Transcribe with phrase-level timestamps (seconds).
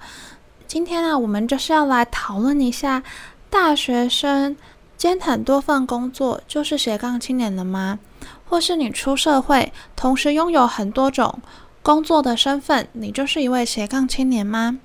[0.67, 3.03] 今天啊，我们就是要来讨论一下，
[3.51, 4.57] 大学生
[4.97, 7.99] 兼很多份工作，就是斜杠青年了吗？
[8.53, 11.41] 或是你出社会，同时拥有很多种
[11.83, 14.77] 工作的身份，你就是一位斜杠青年吗？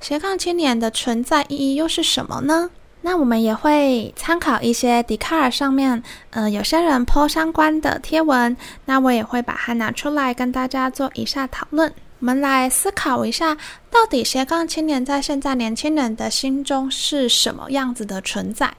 [0.00, 2.70] 斜杠青年的存在意义又是什么呢？
[3.00, 11.92] 那我们也会参考一些 Dcard 上面，呃，有些人 po 相关的贴文，那我也会把它拿出来跟大家做一下讨论。
[12.26, 13.56] 我们来思考一下，
[13.88, 18.74] 到底斜杠青年在现在年轻人的心中是什么样子的存在？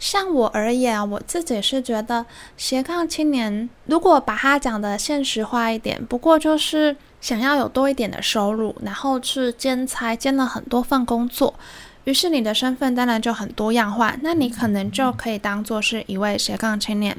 [0.00, 11.54] 像我而言，我自己是觉得斜杠青年，如果把它讲得现实化一点，不过就是想要有多一点的收入，然后去兼差，兼了很多份工作，
[12.02, 17.16] 于是你的身份当然就很多样化，那你可能就可以当做是一位斜杠青年。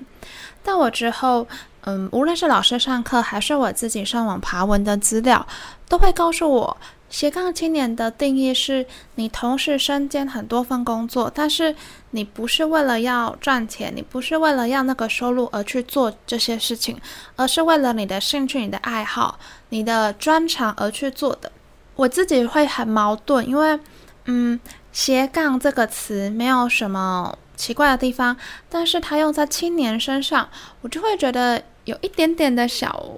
[0.61, 1.47] 但我之后。
[1.81, 5.45] 嗯，无论是老师上课，还是我自己上网爬文的资料，
[5.87, 6.77] 都会告诉我，
[7.09, 11.73] 斜杠青年的定义是你同时身兼很多份工作，但是
[12.11, 16.99] 你不是为了要赚钱，你不是为了要那个收入而去做这些事情，
[17.35, 19.39] 而是为了你的兴趣、你的爱好、
[19.69, 21.51] 你的专长而去做的。
[21.95, 23.79] 我自己会很矛盾，因为
[24.25, 24.59] 嗯，
[24.91, 28.37] 斜杠这个词没有什么奇怪的地方，
[28.69, 30.47] 但是它用在青年身上，
[30.81, 33.11] 我就会觉得有一点点的小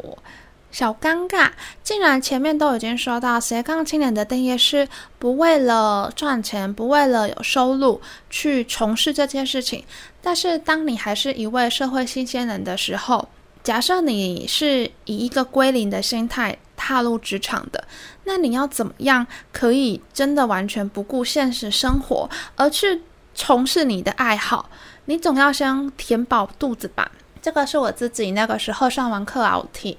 [0.71, 1.51] 小尴尬。
[1.83, 4.87] 既然前面都已经说到斜杠青年的定义是
[5.19, 9.83] 不为了赚钱，不为了有收入去从事这件事情，
[10.21, 13.27] 但是当你还是一位社会新鲜人的时候，
[13.63, 17.83] 假设你是以一个归零的心态踏入职场的，
[18.23, 23.01] 那你要怎么样可以真的完全不顾现实生活，而去
[23.35, 24.69] 从事你的爱好，
[25.05, 27.11] 你总要先填饱肚子吧。
[27.41, 29.97] 这个是我自己那个时候上完课啊，我提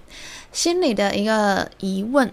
[0.53, 2.31] 心里的一个疑问。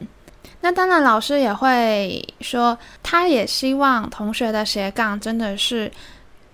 [0.62, 5.92] 那当然，老师也会说，他也希望同学的斜杠真的是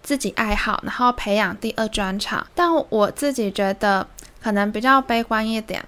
[0.03, 2.45] 自己爱好，然后培养第二专长。
[2.53, 4.07] 但我自己觉得，
[4.41, 5.83] 可能比较悲观一点。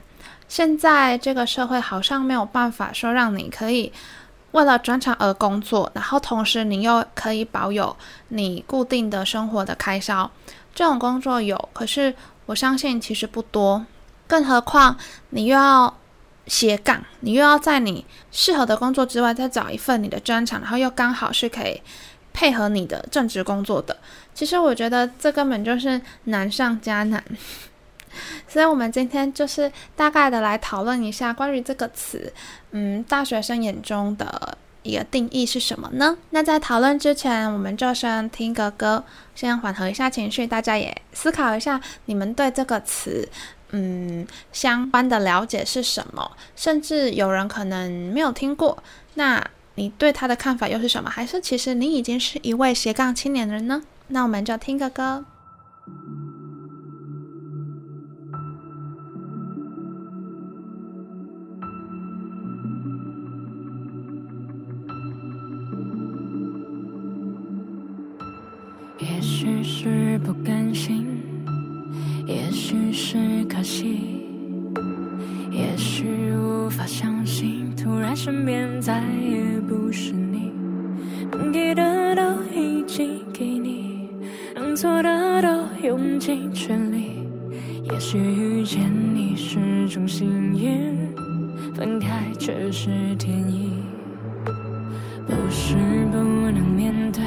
[0.48, 3.92] 现在这个社会好像没有办法说让你可以。
[4.52, 7.96] 为了专长而工作，然后同时你又可以保有
[8.30, 10.32] 你固定的生活的开销，
[10.78, 12.14] 这种工作有，可是
[12.46, 13.84] 我相信其实不多。
[14.28, 14.96] 更何况
[15.32, 15.92] 你又要
[16.46, 21.82] 斜杠，你又要在你适合的工作之外再找一份你的专长，然后又刚好是可以
[22.32, 23.98] 配合你的正职工作的。
[24.36, 27.24] 其实我觉得这根本就是难上加难。
[28.48, 32.32] 所以，我们今天就是大概的来讨论一下关于这个词，
[32.70, 34.56] 嗯，大学生眼中的
[34.88, 36.18] 一个定义是什么呢？
[36.32, 39.04] 那在讨论之前，我们就先听个歌，
[39.36, 43.28] 先缓和一下情绪，大家也思考一下，你们对这个词，
[43.72, 46.32] 嗯，相关的了解是什么？
[46.56, 48.82] 甚至有人可能没有听过，
[49.16, 51.10] 那你对他的看法又是什么？
[51.10, 53.84] 还是其实你已经是一位斜杠青年人呢？
[54.08, 55.26] 那我们就听个歌。
[69.80, 71.06] 是不甘心，
[72.26, 73.16] 也许是
[73.48, 74.26] 可惜，
[75.52, 76.04] 也许
[76.36, 80.52] 无法相信，突然身边再也不是你。
[81.32, 82.24] 能给的都
[82.56, 84.10] 已经给你，
[84.56, 85.48] 能做的都
[85.88, 87.12] 用尽全力。
[87.84, 88.82] 也许遇见
[89.14, 90.28] 你是种幸
[90.58, 91.14] 运，
[91.76, 92.90] 分开却是
[93.20, 93.70] 天意。
[95.28, 95.76] 不是
[96.12, 97.22] 不能面对。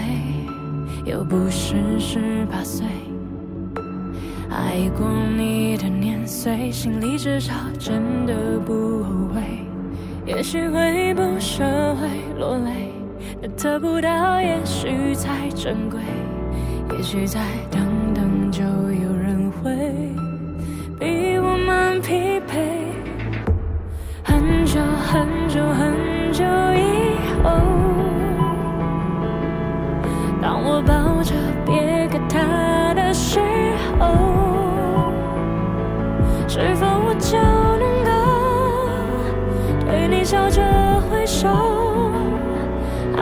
[1.04, 2.86] 又不是十八岁。
[4.50, 9.40] 爱过你的年岁，心里至少真的不后悔。
[10.26, 11.64] 也许会不舍，
[11.94, 12.08] 会
[12.38, 12.92] 落泪，
[13.40, 16.00] 但得不到也许才珍贵。
[16.96, 17.80] 也许再等
[18.14, 19.72] 等，就有人会
[20.98, 22.60] 比我们匹配。
[24.22, 26.09] 很久很久很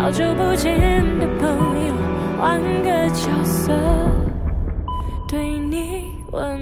[0.08, 0.74] 好久不见
[1.18, 1.94] 的朋友，
[2.40, 3.74] 换个角色
[5.28, 6.58] 对你问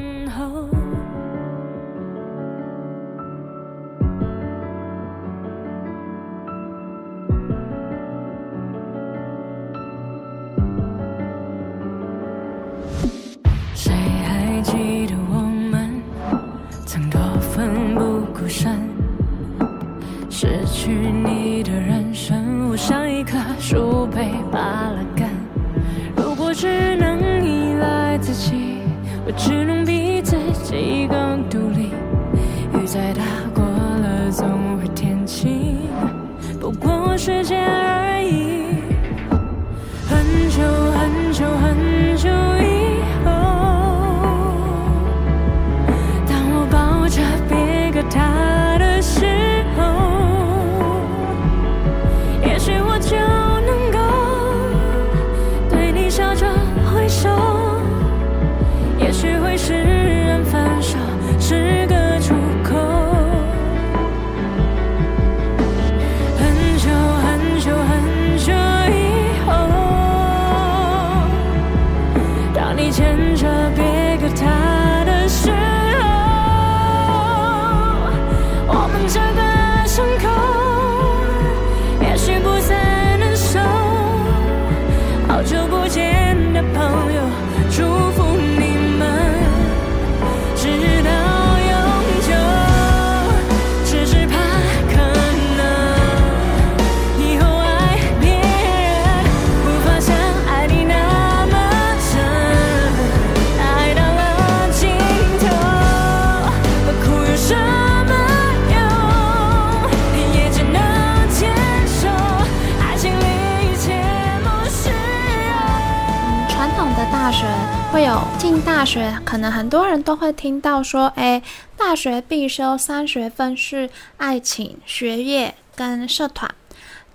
[118.46, 121.42] 进大学可能很多人都会听到说，诶，
[121.76, 126.48] 大学必修三学分是爱情、学业跟社团。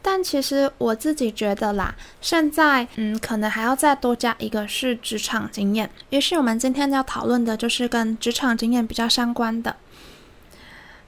[0.01, 5.89] 但其实我自己觉得啦，现在嗯，可能还要再多加一个是职场经验。
[6.09, 9.77] 于是我们今天要讨论的就是跟职场经验比较相关的。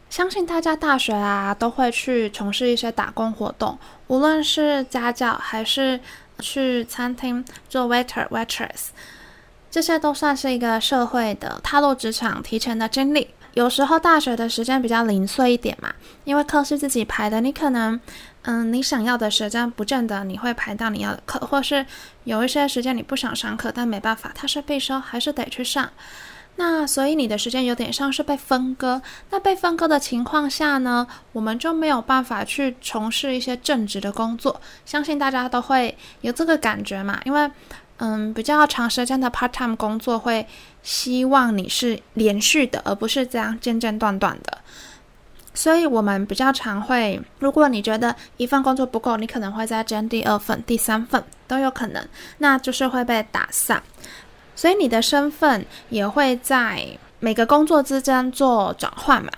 [0.09, 3.77] 相信大家大学啊都会去从事一些打工活动，
[4.07, 5.99] 无论是家教还是
[6.39, 8.87] 去餐厅做 waiter waitress。
[9.73, 13.27] 这些都算是一个社会的踏入职场提前的经历。
[13.55, 15.91] 有时候大学的时间比较零碎一点嘛，
[16.25, 17.99] 因为课是自己排的，你可能，
[18.43, 21.83] 嗯，你想要的时间不见得你会排到你要的课，或是
[22.23, 25.89] 有一些时间你不想上课，但没办法，它是必修，还是得去上。
[26.57, 29.01] 那所以你的时间有点像是被分割。
[29.31, 34.61] 那被分割的情况下呢，我们就没有办法去从事一些正职的工作。
[34.85, 37.49] 相信大家都会有这个感觉嘛，因为。
[38.05, 40.45] 嗯，比较长时间的 part time 工作会
[40.81, 44.57] 希望你是连续的，而不是这样间间断断的。
[45.53, 52.05] 所以，我们比较常会，如果你觉得一份工作不够，你可能会再兼第二份、第三份都有可能，
[52.39, 53.81] 那就是会被打散。
[54.53, 56.85] 所以，你的身份也会在
[57.21, 59.31] 每个工作之间做转换嘛。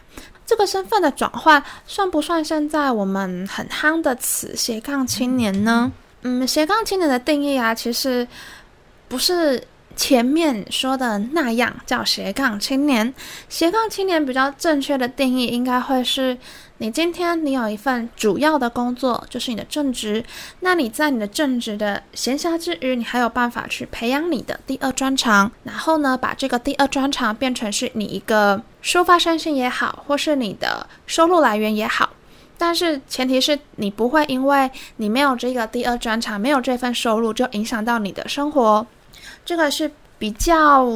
[0.44, 5.92] 这个身份的转换算不算现在我们很夯的词“斜杠青年”呢？
[6.28, 8.28] 嗯斜杠青年的定义啊，其实
[9.08, 9.64] 不是
[9.96, 13.14] 前面说的那样叫斜杠青年。
[13.48, 16.36] 斜杠青年比较正确的定义，应该会是
[16.80, 20.26] 你今天你有一份主要的工作，就是你的正职。
[20.62, 32.10] 那你在你的正职的闲暇之余，你还有办法去培养你的第二专长，然后呢，把这个第二专长变成是你一个抒发身心也好，或是你的收入来源也好。
[32.58, 38.86] 但是前提是你不会因为你没有这个第二专长，没有这份收入就影响到你的生活，
[39.44, 40.88] 这个是比较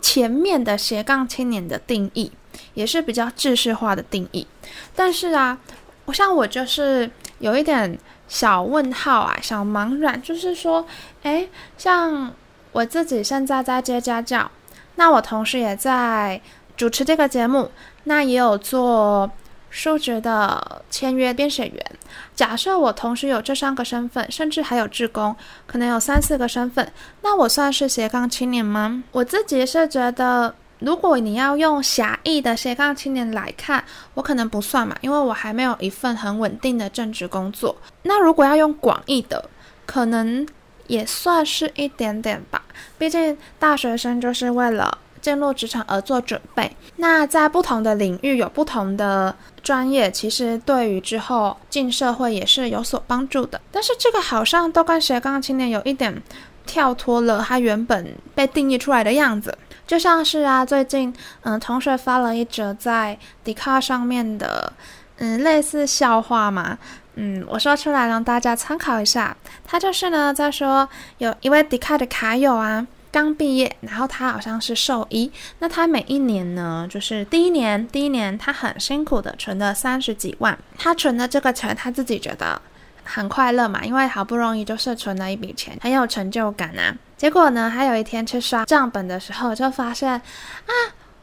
[0.00, 2.30] 前面的斜杠青年的定义，
[2.74, 4.46] 也是比较制式化的定义。
[4.94, 5.58] 但是啊，
[6.04, 7.98] 我像我就是有一点
[8.28, 10.84] 小问号啊，小茫然，就是说，
[11.22, 11.48] 诶，
[11.78, 12.30] 像
[12.72, 14.50] 我自己现在在接家教，
[14.96, 16.40] 那我同时也在
[16.76, 17.70] 主持这个节目，
[18.04, 19.30] 那也有做
[19.74, 21.86] 数值的签约编写员。
[22.34, 25.34] 假设我同时有这三个身份，甚至还有志工，
[25.66, 26.90] 可能有三四个身份，
[27.22, 29.02] 那我算是斜杠青年吗？
[29.10, 30.54] 我自己是觉得。
[30.80, 37.74] 如果你要用狭义的斜杠青年来看，我可能不算嘛，因为我还没有一份很稳定的正职工作。
[38.02, 39.48] 那如果要用广义的，
[39.86, 40.46] 可能
[40.88, 42.62] 也算是一点点吧。
[42.98, 46.76] 毕竟大学生就是为了进入职场而做准备。
[46.96, 53.60] 那在不同的领域有不同的专业，其实对于之后进社会也是有所帮助的。
[53.72, 56.22] 但是这个好像都跟斜杠青年有一点
[56.66, 59.56] 跳脱了它原本被定义出来的样子。
[59.86, 64.72] 就像是啊，最近嗯，同学发了一则在 Dcard 上面的
[65.16, 66.78] 嗯类似笑话嘛，
[67.16, 69.36] 嗯，我说出来让大家参考一下。
[69.66, 75.30] 他就是呢在说，有一位 Dcard 的卡友啊，刚毕业，然后他好像是兽医，
[75.60, 82.60] 那他每一年呢，就是第一年第一年他很辛苦的存了三十几万，他存的这个钱他自己觉得
[83.04, 86.92] 很快乐嘛，因为好不容易就是存了一笔钱，很有成就感啊。
[87.16, 90.72] 结果呢，他有一天去刷账本的时候，就发现啊，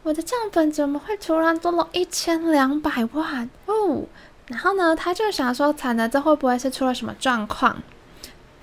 [0.03, 4.05] 我的账本怎么会突然多了一千两百万哦？
[4.47, 7.83] 然后呢，他就想说，惨了，这会不会是出了什么状况？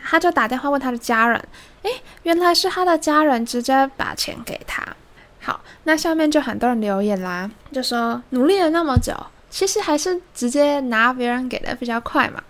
[0.09, 1.39] 他就打电话问他的家人，
[1.83, 1.91] 诶，
[2.23, 4.83] 原来是他的家人直接把钱给他。
[5.41, 9.13] 好，那下面就很多人留言啦，就说努力了那么久，
[9.51, 12.43] 其实还是直接拿别人给的比较快嘛。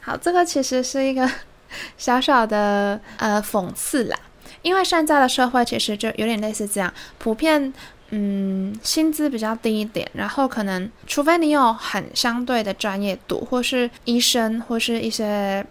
[0.00, 1.28] 好，这个其实是一个。
[1.96, 4.18] 小小的呃讽刺啦，
[4.60, 7.72] 因为现在的社会其实就有点类似这样，普遍
[8.08, 15.64] 嗯薪资比较低一点，然后可能除非你有很相对的专业度，或是医生，或是一些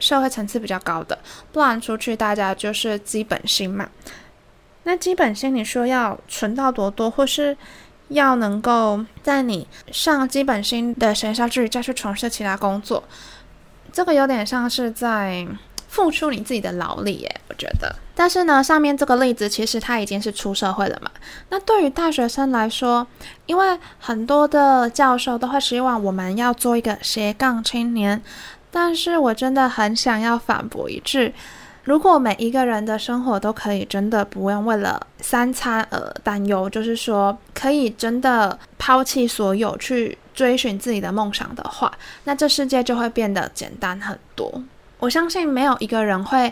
[0.00, 1.16] 社会层次比较高的，
[1.52, 3.88] 不然出去大家就是基本薪嘛。
[4.82, 7.56] 那基本薪你说要存到多多，或是
[8.08, 13.04] 要能够在你上基本薪的学校之余再去从事其他工作。
[13.92, 15.46] 这个有点像是在
[15.88, 17.94] 付出你自己的劳力耶，我觉得。
[18.14, 21.10] 但是呢，上面这个例子其实他已经是出社会了嘛。
[21.48, 23.06] 那对于大学生来说，
[23.46, 28.22] 因为很多的教授都会希望我们要做一个斜杠青年，
[28.70, 31.34] 但是我真的很想要反驳一句：
[31.84, 40.18] 如果每一个人的生活都可以真的不用为了三餐而担忧，就是说可以真的抛弃所有去。
[40.32, 41.92] 追寻自己的梦想的话，
[42.24, 44.50] 那这世界就会变得简单很多。
[44.98, 46.50] 我相信没有一个人会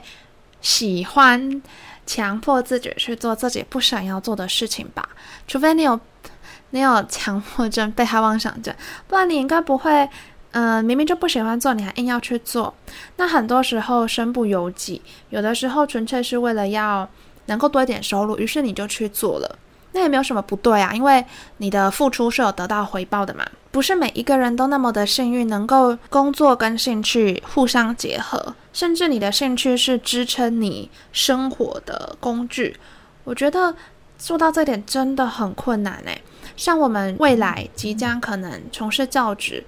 [0.60, 1.62] 喜欢
[2.04, 5.08] 强迫自己去做自己不想要做的事情吧？
[5.46, 5.98] 除非你有
[6.70, 8.74] 你有强迫症、被害妄想症，
[9.06, 10.06] 不然你应该不会。
[10.52, 12.72] 嗯、明明就不喜欢做，你还硬要去做。
[13.16, 17.08] 那很多时候身不由己，有的时候纯粹是为了要
[17.46, 19.58] 能够多一点收入，于是你就去做了。
[19.92, 21.24] 那也没有什么不对啊，因为
[21.56, 23.44] 你的付出是有得到回报的嘛。
[23.70, 32.76] 不是每一个人都那么的幸运，能够工作跟兴趣互相结合，甚至你的兴趣是支撑你生活的工具。
[33.24, 33.74] 我觉得
[34.18, 36.20] 做到这点真的很困难诶。
[36.56, 39.64] 像我们未来即将可能从事教职，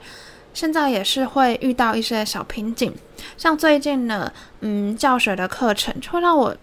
[0.53, 2.95] 现在也是会遇到一些小瓶颈。
[3.37, 6.57] 像最近呢，嗯，教学的课程就会让我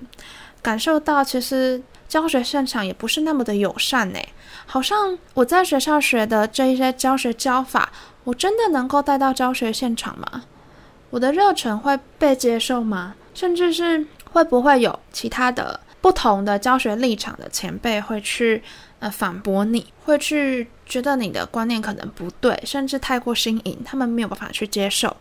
[0.61, 1.81] 感受到，其实。
[2.07, 4.19] 教学现场也不是那么的友善呢，
[4.65, 7.91] 好像我在学校学的这一些教学教法，
[8.23, 10.43] 我真的能够带到教学现场吗？
[11.09, 13.13] 我的热忱会被接受吗？
[13.33, 18.63] 甚至是会不会有其他的不同的教学立场的前辈会去
[18.99, 25.13] 呃反驳你，会去觉得你的观念可能不对，甚至太过新颖，他们没有办法去接受，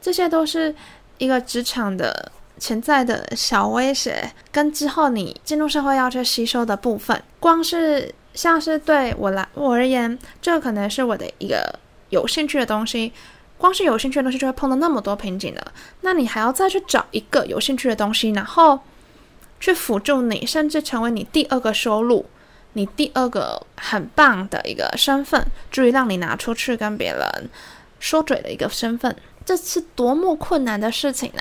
[0.00, 0.74] 这些都是
[1.18, 2.32] 一个职场的。
[2.58, 11.76] 潜在的小威胁，跟之后你进入社会要去吸收的部分，光是像是对我来我而言，这可能是我的一个
[12.10, 13.12] 有兴趣的东西。
[13.58, 15.72] 光是有兴趣的东西就会碰到那么多瓶颈了，
[16.02, 18.78] 那你还要再去找一个有兴趣的东西，然后
[19.62, 22.26] 去辅助你，甚至成为你第二个收入，
[22.72, 27.48] 你第二个很棒的一个身份，足以让你拿出去跟别人
[28.00, 29.16] 说嘴的一个身份，
[29.46, 31.40] 这是多么困难的事情啊！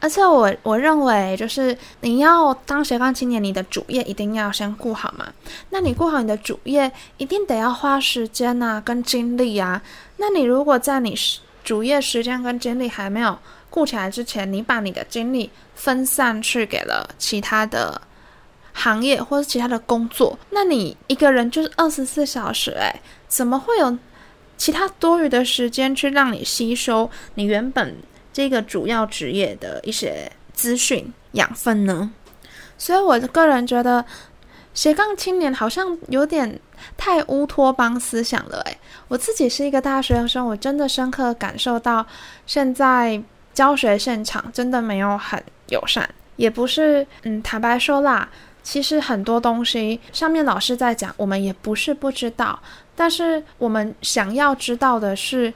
[0.00, 5.32] 而且我我认为，就是你要当斜杠青年，你的主业一定要先顾好嘛。
[5.70, 9.80] 那你顾好你的主业，一定得要花时间啊，跟精力啊。
[10.16, 11.16] 那你如果在你
[11.62, 13.38] 主业时间跟精力还没有
[13.76, 18.00] 顾起来之前，你把你的精力分散去给了其他的
[18.72, 23.98] 行业或者其他的工作，那你一个人就是二十四小时，诶，怎么会有
[24.56, 27.94] 其他多余的时间去让你吸收你原本
[28.32, 32.10] 这个主要职业的一些资讯养分呢？
[32.78, 34.02] 所以，我个人觉得
[34.72, 36.58] 斜杠青年好像有点
[36.96, 38.62] 太乌托邦思想了。
[38.62, 38.78] 诶，
[39.08, 42.06] 我自己是一个大学生，我真的深刻感受到，
[42.46, 43.22] 现在
[43.56, 48.28] 教学现场真的没有很友善，也不是，嗯，坦白说啦，
[48.62, 52.60] 其实很多东西上面老师在讲，我们也不是不知道，
[52.94, 55.52] 但是我们想要知道的是。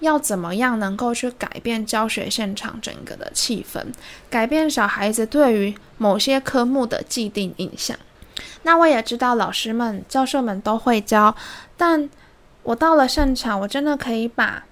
[0.00, 3.84] 要怎么样能够去改变教学现场整个的气氛，
[4.30, 7.98] 改变小孩子对于某些科目的既定印象？
[8.62, 11.34] 那我也知道老师们、教授们都会教，
[11.76, 12.08] 但
[12.62, 14.62] 我到了现场，我真的可以把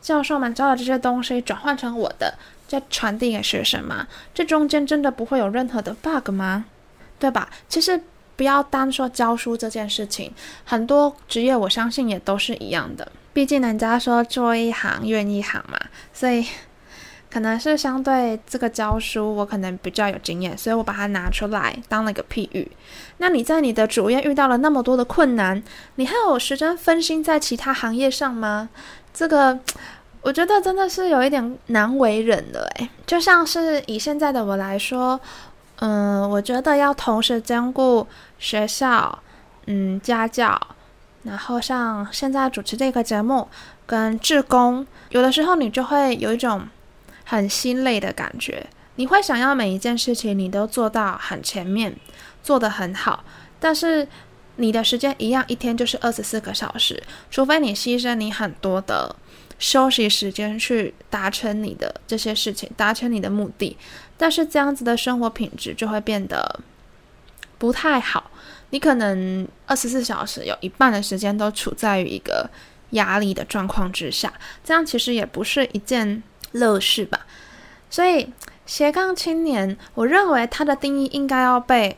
[0.00, 2.34] 教授们教的这些东西转换成我的，
[2.66, 4.06] 再传递给学生吗？
[4.32, 6.64] 这中间真的不会有任何的 bug 吗？
[7.18, 7.48] 对吧？
[7.68, 8.00] 其实
[8.36, 10.32] 不要单说教书这件事情，
[10.64, 13.12] 很多职业我相信也都是一样的。
[13.32, 15.78] 毕竟人家说做一行怨一行嘛，
[16.12, 16.46] 所以
[17.30, 22.70] 可能是相对这个教书，我可能比较有经验，所以我把它拿出来当了个譬喻。
[23.18, 25.62] 那你在你的主业遇到了那么多的困难，
[25.94, 28.68] 你还有时间分心在其他行业上吗？
[29.14, 29.58] 这个
[30.22, 35.20] 我觉得真的是有一点难为人了诶，就像是以现在的我来说，
[35.76, 38.06] 嗯，我觉得要同时兼顾
[38.38, 39.18] 学校，
[39.66, 40.60] 嗯，家教。
[41.22, 43.46] 然后像现在主持这个节目
[43.86, 46.62] 跟志工，有的时候你就会有一种
[47.30, 48.66] 很心累的感觉。
[48.96, 51.94] 你会想要每一件事情你都做到很前面，
[52.42, 53.22] 做得很好，
[53.60, 54.06] 但是
[54.56, 59.14] 你的时间一样，一天就是二十四个小时，除非你牺牲你很多的
[59.60, 63.76] 休息时间去达成你的这些事情，达成你的目的。
[64.18, 66.60] 但是这样子的生活品质就会变得
[67.58, 68.28] 不太好。
[68.70, 72.50] 你可能二十四小时有一半的时间都处在于一个
[72.90, 74.32] 压力的状况之下，
[74.64, 76.22] 这样其实也不是一件
[76.52, 77.26] 乐事吧。
[77.88, 78.32] 所以
[78.66, 81.96] 斜杠青年，我认为它的定义应该要被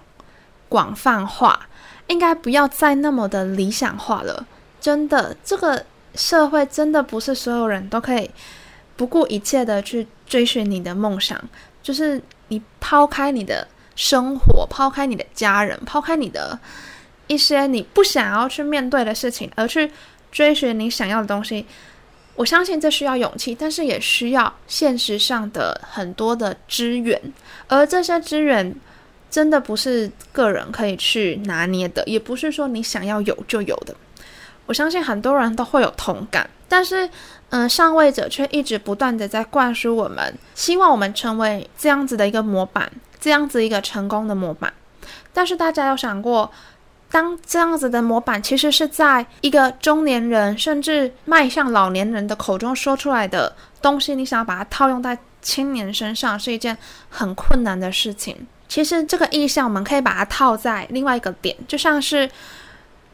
[0.68, 1.68] 广泛化，
[2.06, 4.46] 应该不要再那么的理想化了。
[4.80, 5.84] 真的，这个
[6.14, 8.30] 社会真的不是所有人都可以
[8.96, 11.40] 不顾一切的去追寻你的梦想，
[11.82, 13.68] 就是你抛开你的。
[13.94, 16.58] 生活，抛开你的家人，抛开你的
[17.26, 19.92] 一些你不想要去面对的事情，而去
[20.32, 21.66] 追寻你想要的东西，
[22.42, 27.16] 我相信这需要勇气，但是也需要现实上的很多的资源，
[27.68, 28.74] 而这些资源
[29.30, 33.94] 真的不是个人可以去拿捏的，也不是说你想要有就有的。
[34.66, 37.08] 我相信很多人都会有同感，但是，
[37.50, 42.90] 嗯、上位者却一直不断的在灌输我们，希望我们成为这样子的一个模板。
[43.20, 44.74] 这样子一个成功的模板，
[45.32, 46.50] 但是大家有想过，
[47.12, 56.76] 当这样子的模板其实是在一个中年人甚至迈向老年人的口中说出来的东西，你想要把它套用在青年身上是一件
[57.10, 58.46] 很困难的事情。
[58.66, 62.28] 其实这个意象我们可以把它套在另外一个点，就像是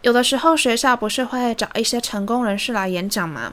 [0.03, 3.53] 有的时候学校不是会找一些成功人士来演讲吗？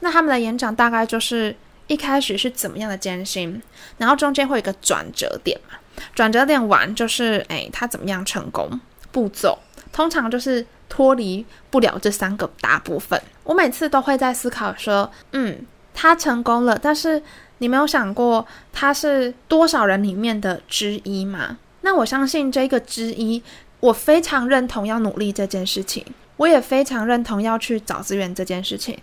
[0.00, 1.54] 那他们的演讲大概就是
[1.86, 3.60] 一开始是怎么样的艰辛，
[3.98, 5.76] 然后中间会有一个转折点嘛。
[6.14, 8.80] 转折点完就是，哎，他怎么样成功？
[9.10, 9.58] 步骤
[9.92, 13.20] 通常就是脱离不了这三个大部分。
[13.44, 17.22] 我每次都会在思考说，嗯，他成功了，但是
[17.58, 21.58] 你没有想过他是多少人里面的之一吗？
[21.82, 23.42] 那我相信这个之一，
[23.80, 26.04] 我非常认同要努力这件事情，
[26.36, 28.98] 我也非常认同要去找资源这件事情，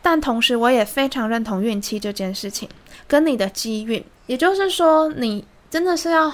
[0.00, 2.68] 但同时我也非常认同运气这件事情，
[3.06, 5.44] 跟你的机运，也就是说你。
[5.70, 6.28] 真的是要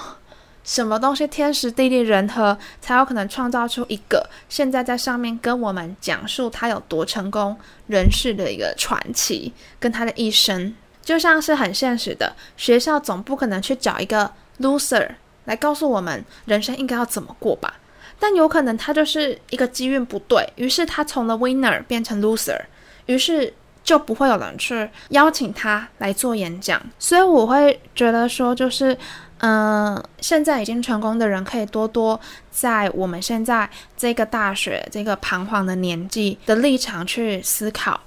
[0.67, 7.55] 什么东西天时地利人和，才有可能创造出一个现在在上面跟我们讲述他有多成功
[7.87, 15.07] 人士的一个传奇，跟他的一生，就像是很现实的，学校总不可能去找一个 loser
[15.45, 17.75] 来告诉我们人生应该要怎么过吧？
[18.19, 22.59] 但有可能他就是一个机运不对，于是他从了 winner 变成 loser，
[23.05, 23.53] 于是。
[23.83, 28.97] 就不会有人去邀请他来做演讲，所以我会觉得说，就是，
[29.39, 32.19] 嗯、现在已经成功的人可以多多
[32.49, 37.99] 在我们现在这个大学这个彷徨的年纪的立场去思考。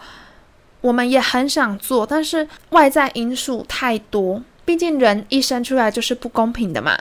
[0.81, 6.99] 我们也很想做，但是外在因素太多，毕竟人一生出来就是不公平的嘛，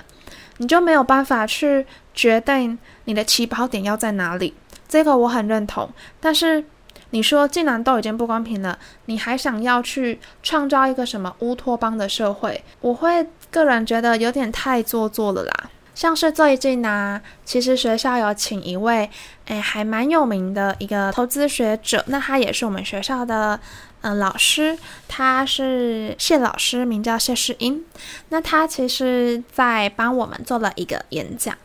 [0.57, 4.53] 你就没有办法去决定你的起跑点要在哪里。
[4.87, 5.89] 这个我很认同，
[6.19, 6.63] 但是。
[7.11, 12.63] 你说，既然都已经不公平了，你还想要去创造一个什么乌托邦的社会？
[12.81, 15.69] 我会个人觉得有点太做作了啦。
[15.95, 19.09] 像是最近呢、其实学校有请一位，
[19.47, 23.59] 诶，还蛮有名的一个投资学者，那他也是我们学校的，
[24.01, 24.77] 嗯、老师，
[25.09, 27.83] 他是谢老师，名叫谢世英。
[28.29, 31.57] 那他其实在帮我们做了一个演讲。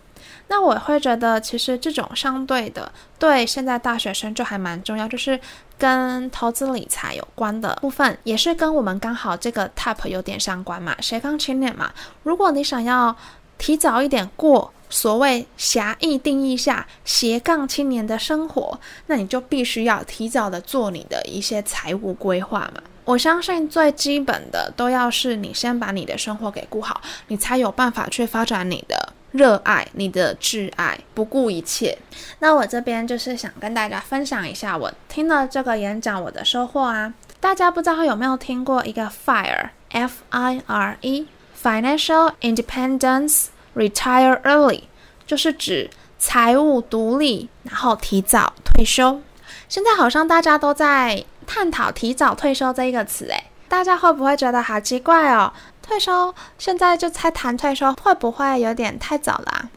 [0.49, 5.41] 那我会觉得，其实这种相对的，对现在大学生就还蛮重要，就是
[5.79, 11.91] 跟投资理财有关的部分，也是跟我们刚好这个 type 有点相关嘛，斜杠青年嘛。
[12.23, 13.17] 如果你想要
[13.57, 22.83] 提早一点过所谓狭义定义下斜杠青年的生活，那你就必须要提早的做你的一些财务规划嘛。
[23.05, 29.13] 我相信最基本的都要是你先把你的生活给顾好，你才有办法去发展你的。
[29.35, 31.99] 热爱你的挚爱，不顾一切。
[32.39, 37.13] 那我这边就是想跟大家分享一下我听了这个演讲我的收获啊。
[37.41, 44.85] 大家不知道有没有听过一个 FIRE，F I R E，Financial Independence Retire Early，
[45.27, 49.21] 就是指财务独立，然后提早退休。
[49.69, 55.53] 现在好像大家都在探讨提早退休这一个词，诶，大家会不会觉得好奇怪哦？
[55.87, 59.69] 退休现在就才谈退休，会不会有点太早啦？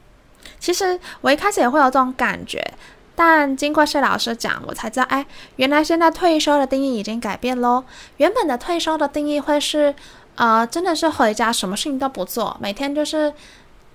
[0.57, 2.65] 其实我一开始也会有这种感觉，
[3.13, 5.25] 但经过谢老师讲，我才知道，哎，
[5.57, 7.83] 原来现在退休的定义已经改变喽。
[8.17, 9.93] 原本的退休的定义会是，
[10.35, 13.33] 呃，真的是回家什么事情都不做，每天就是，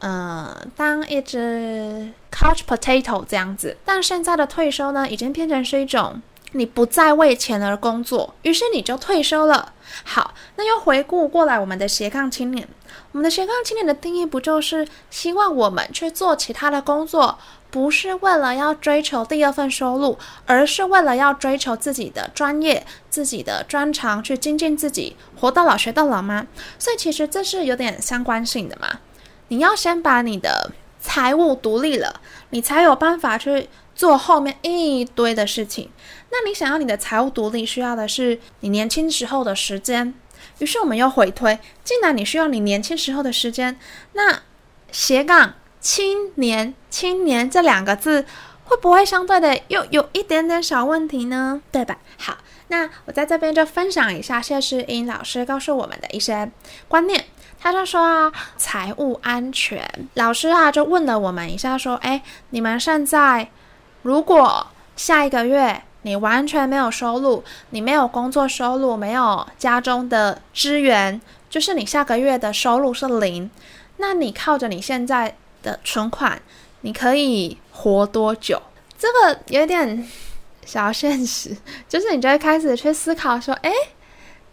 [0.01, 3.77] 呃，当一只 couch potato 这样子。
[3.85, 6.21] 但现在的退休呢，已经变成是一种。
[6.53, 9.73] 你不再为钱而工作，于是你就退休了。
[10.05, 12.67] 好，那又回顾过来，我们的斜杠青年，
[13.13, 17.39] 我们的斜杠青年的定义不就是希望我们去做其他的工作，
[17.71, 26.47] 不是为了要追求第二份收入，而是为了要追求自己的专业、自己的专长，去精进自己，活到老学到老吗？
[26.79, 29.01] 所以其实这是有点相关性的嘛。
[29.49, 33.69] 你要先把你的财务独立了，你才有办法去。
[33.95, 35.91] 做后面一堆的事情，
[36.31, 40.15] 那你想要你的财务独立，需要的是你年轻时候的时间。
[40.59, 43.79] 于是我们又回推，既然你需要你年轻时候的时间，
[44.15, 44.43] 那
[44.91, 48.25] 斜杠青年青年这两个字
[48.65, 51.63] 会不会相对的又有一点点小问题呢？
[51.71, 51.99] 对吧？
[52.19, 56.51] 好，那我在这边就分享一下谢诗英老师告诉我们的一些
[56.89, 57.25] 观念。
[57.61, 63.51] 他就说啊，财务安全，老师啊就问了我们一下，说，哎，你们现在。
[64.03, 73.51] 如果下一个月你完全没有收入，你没有工作收入，没有家中的支援，就是你下个月的收入是零，
[73.99, 76.43] 那你靠着你现在的存款，
[76.81, 78.61] 你可以活多久？
[78.99, 80.07] 这个有点
[80.65, 81.57] 小现实，
[81.89, 83.73] 就是你就会开始去思考说，诶，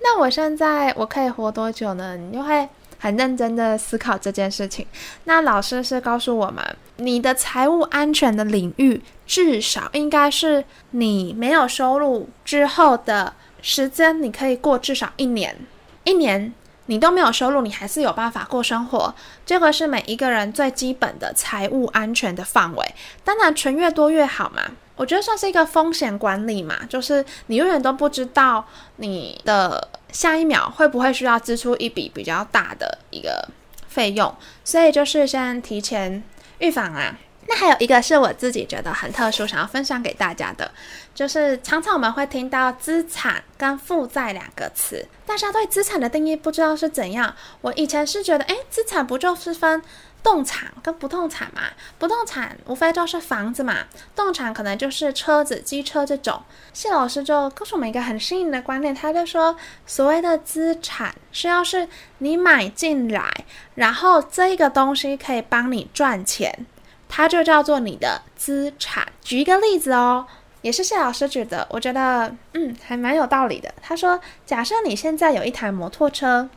[0.02, 2.16] 那我现在我可以活多久呢？
[2.16, 2.70] 你就会。
[3.00, 4.86] 很认真的思考这件事情。
[5.24, 6.64] 那老师是告诉我们，
[6.98, 15.56] 你的财务安全的领域至少应该是你没有收入之后的时间，你可以过至少一年。
[16.04, 16.54] 一年
[16.88, 19.14] 你都没有收入，你还是有办法过生活。
[19.46, 22.96] 这个是每一个人最基本的财务安全的范围。
[23.24, 24.62] 当然，存越多越好嘛。
[24.96, 28.66] 我觉得算是一个风险管理嘛，就是你永远都不知道
[28.98, 33.50] 你的下一秒会不会需要支出一笔比较大的一个
[33.88, 36.24] 费用，所以就是先提前
[36.60, 37.18] 预防啊。
[37.50, 40.72] 那还有一个是我自己觉得很特殊，想要分享给大家的，
[41.16, 47.36] 就是常常我们会听到资产跟负债两个词，大家对资产的定义不知道是怎样。
[47.62, 49.82] 我以前是觉得，诶，资产不就是分？
[50.22, 51.62] 动产跟不动产嘛，
[51.98, 56.44] 不动产无非就是房子嘛，动产可能就是车子、机车这种。
[56.74, 59.56] 谢老师就告诉我们一个很新颖的观念，他就说，
[59.88, 63.32] 所谓的资产是要是你买进来，
[63.76, 66.66] 然后这个东西可以帮你赚钱，
[67.10, 69.12] 它就叫做你的资产。
[69.22, 70.26] 举一个例子哦，
[70.62, 73.74] 也是谢老师举的，我觉得嗯还蛮有道理的。
[73.82, 76.50] 他说，假设你现在有一台摩托车。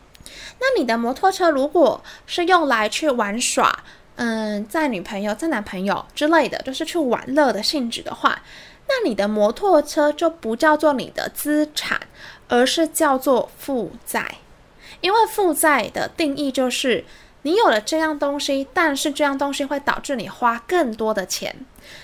[0.60, 3.82] 那你的摩托车如果是用来去玩耍，
[4.14, 8.40] 嗯，载女朋友、载男朋友之类的，就是去玩乐的性质的话，
[8.86, 12.00] 那你的摩托车就不叫做你的资产，
[12.48, 14.36] 而是叫做负债。
[15.00, 17.04] 因为负债的定义就是
[17.42, 21.54] 你有了这样东西，但是这样东西会导致你花更多的钱，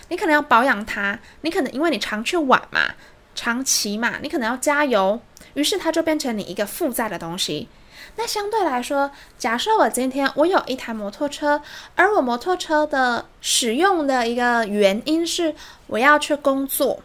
[0.08, 2.94] 你可能要保养它，你可能因为你常去玩嘛，
[3.34, 5.20] 长骑嘛，你可能要加油，
[5.54, 7.68] 于是它就变成你一个负债的东西。
[8.16, 11.62] 那相对来说，假设我今天我有一台摩托车，
[11.94, 15.54] 而我摩托车的使用的一个原因是
[15.86, 17.00] 我要去工作，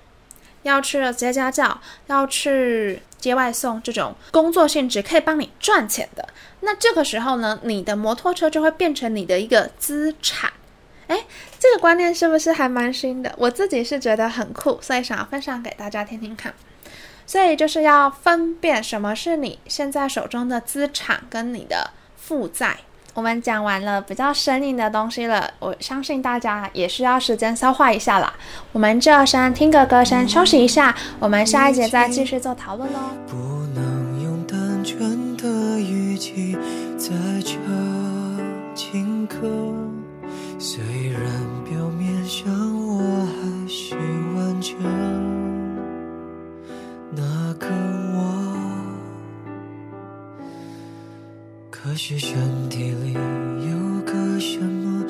[0.64, 6.28] 要去接家教，要去接外送这种工作性质可以帮你赚钱的，
[6.60, 10.52] 那这个时候呢，你的摩托车就会变成你的一个资产。
[11.08, 11.26] 哎，
[11.58, 13.34] 这个观念是不是还蛮新的？
[13.38, 16.54] 我自己是觉得很酷，所以想要分享给大家听听看。
[17.26, 22.80] 所以就是要分辨什么是你现在手中的资产跟你的负债。
[23.14, 28.34] 我们讲完了比较生硬的东西了，我相信大家也需要时间消化一下啦。
[28.72, 30.96] 我们就先听个歌，先休息一下。
[31.20, 33.00] 我们下一节再继续做讨论喽。
[33.28, 33.36] 不
[33.76, 36.58] 能用单纯的语气
[36.98, 37.12] 在
[37.44, 37.54] 这
[38.74, 39.38] 轻刻，
[51.94, 55.06] 可是身体里有个什么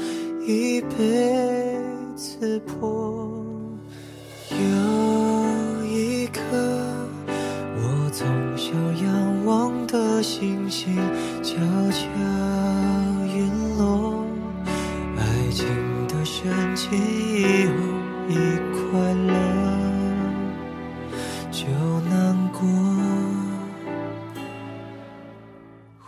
[0.46, 1.80] 已被
[2.14, 3.42] 刺破，
[4.52, 6.42] 有一颗
[7.78, 10.94] 我从小仰望的星星
[11.42, 11.56] 悄
[11.90, 12.06] 悄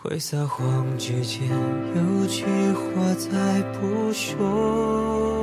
[0.07, 1.49] 会撒谎之前，
[1.95, 5.34] 有句话再不说，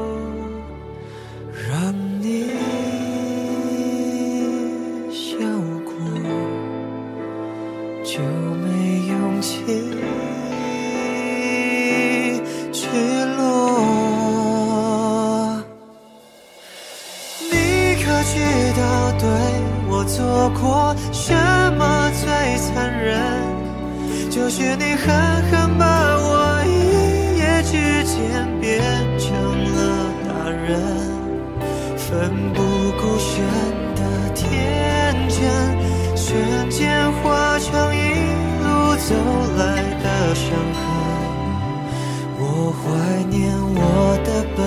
[42.65, 42.79] 我怀
[43.25, 44.63] 念我的笨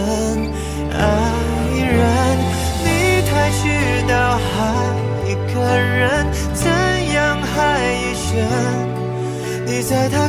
[0.91, 0.99] 爱
[1.79, 2.03] 人，
[2.83, 2.87] 你
[3.23, 3.31] 太
[3.61, 3.63] 知
[4.05, 4.59] 道爱
[5.23, 6.67] 一个人怎
[7.13, 7.55] 样害
[7.93, 8.27] 一生。
[9.65, 10.27] 你在他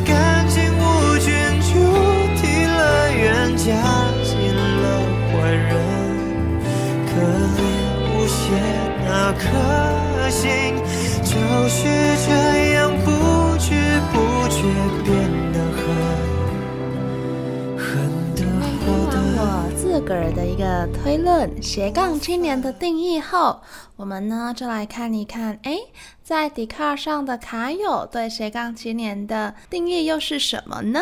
[20.07, 23.61] 个人的一个推论，斜杠青年的定义后，
[23.97, 25.77] 我们呢就来看一看，哎。
[26.23, 31.01] 在 Dcard 上的卡友对斜杠青年的定义又是什么呢？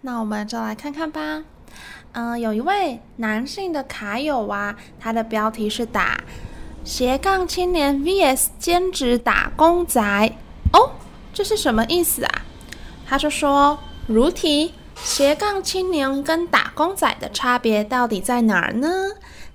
[0.00, 1.44] 那我们就来看看吧。
[2.12, 6.22] 嗯、呃，有一位男性的卡友啊，他的标题是打
[6.84, 10.00] 斜杠青年 vs 兼职打工仔。
[10.72, 10.90] 哦，
[11.34, 12.42] 这是什么意思啊？
[13.06, 14.72] 他就说，如题，
[15.04, 18.88] 斜杠青年跟打工仔的差别到底在哪儿呢？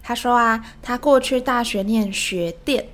[0.02, 2.88] 他说啊，他过去大学念学电。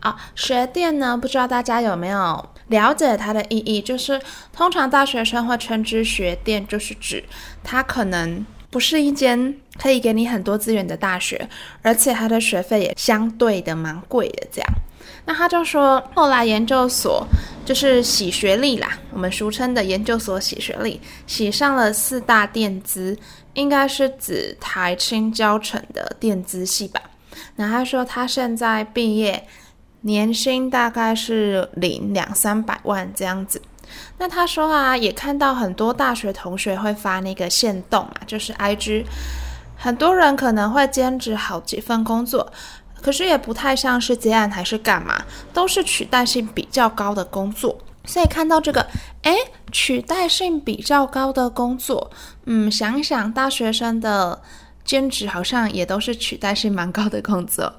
[0.00, 1.16] 啊，学电呢？
[1.16, 3.82] 不知道大家有没有了解它的意义？
[3.82, 4.18] 就是
[4.50, 7.22] 通常大学生会称之学电，就是指
[7.62, 11.46] 它可能不是一间可以给你很多资源的大学，
[11.82, 14.46] 而且它的学费也相对的蛮贵的。
[14.50, 14.72] 这样，
[15.24, 17.26] 那他就说，后来研究所
[17.64, 23.16] 就是洗学历啦，我们俗称的研究所洗学历，洗上了四大电资，
[23.54, 27.00] 应该是指台清交成的电资系吧。
[27.56, 29.46] 那他说他现在毕业。
[30.02, 33.60] 年薪大概是领两三百万这样子，
[34.16, 39.04] 那他说啊，也看到很多大学同学会发那个线动啊，就是 IG，
[39.76, 42.50] 很多人可能会兼职好几份工作，
[43.02, 47.78] 可是也不太像是接案还是干嘛，都是取代性比较高的工作。
[48.04, 48.86] 所以看到这个，
[49.22, 49.36] 诶，
[49.70, 52.10] 取代性比较高的工作，
[52.46, 54.40] 嗯，想一想大学生的
[54.84, 57.72] 兼职好像也都是取代性蛮高的工作。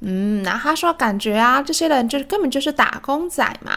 [0.00, 3.72] 嗯，然后他说感觉啊，这些人就是根本就是打工仔嘛。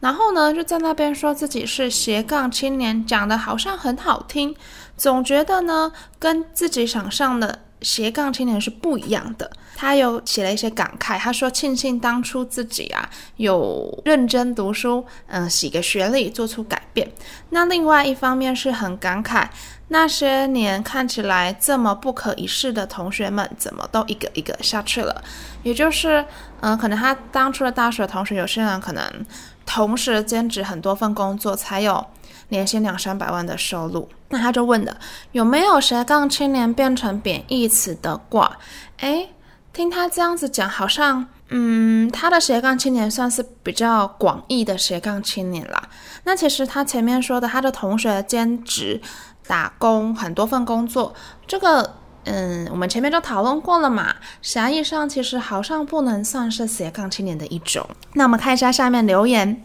[0.00, 4.54] 然后呢，就在那边说自己是斜杠青年，讲的好像很好听，
[4.96, 9.50] 总觉得呢跟自己想象的斜杠青年是不一样的。
[9.74, 17.10] 他有写了一些感慨，他说庆幸当初自己啊有认真读书，嗯，洗个学历，做出改变。
[17.50, 19.46] 那另外一方面是很感慨。
[19.88, 25.22] 那些年看起来这么不可一世的同学们，怎么都一个一个下去了？
[25.62, 26.24] 也就是，
[26.60, 29.26] 嗯、可能他当初的大学同学，有些人可能
[29.64, 32.04] 同时兼职很多份工作，才有
[32.48, 34.08] 年薪两三百万的收入。
[34.28, 34.96] 那他就问了，
[35.32, 38.58] 有没有斜杠青年变成贬义词的挂？
[38.98, 39.30] 诶，
[39.72, 45.88] 听他这样子讲，好像嗯，他的斜杠青年算是比较广义的斜杠青年啦。
[46.24, 49.00] 那其实他前面说的，他的同学兼职
[49.46, 51.14] 打工很多份工作，
[51.46, 54.12] 这个嗯，我们前面就讨论过了嘛。
[54.42, 57.88] 狭义上其实好像不能算是斜杠青年的一种。
[58.14, 59.62] 那我们看一下下面留言。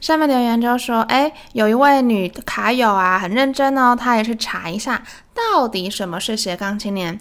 [0.00, 5.02] 下面留言就说：“哎，有一位女卡友啊，很认真哦，她也去查一下
[5.34, 7.18] 到底什么是斜杠青年。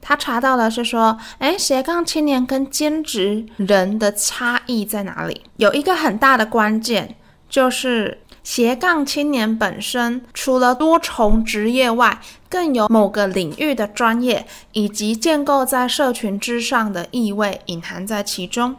[0.00, 5.42] 她查到的是说，哎，斜杠青年跟兼职人的差异在哪里？
[5.56, 7.16] 有一个很大的关键，
[7.48, 18.76] 就是斜杠青年本身除了多重职业外，更有某个领域的专业以及建构在社群之上的意味隐含在其中。”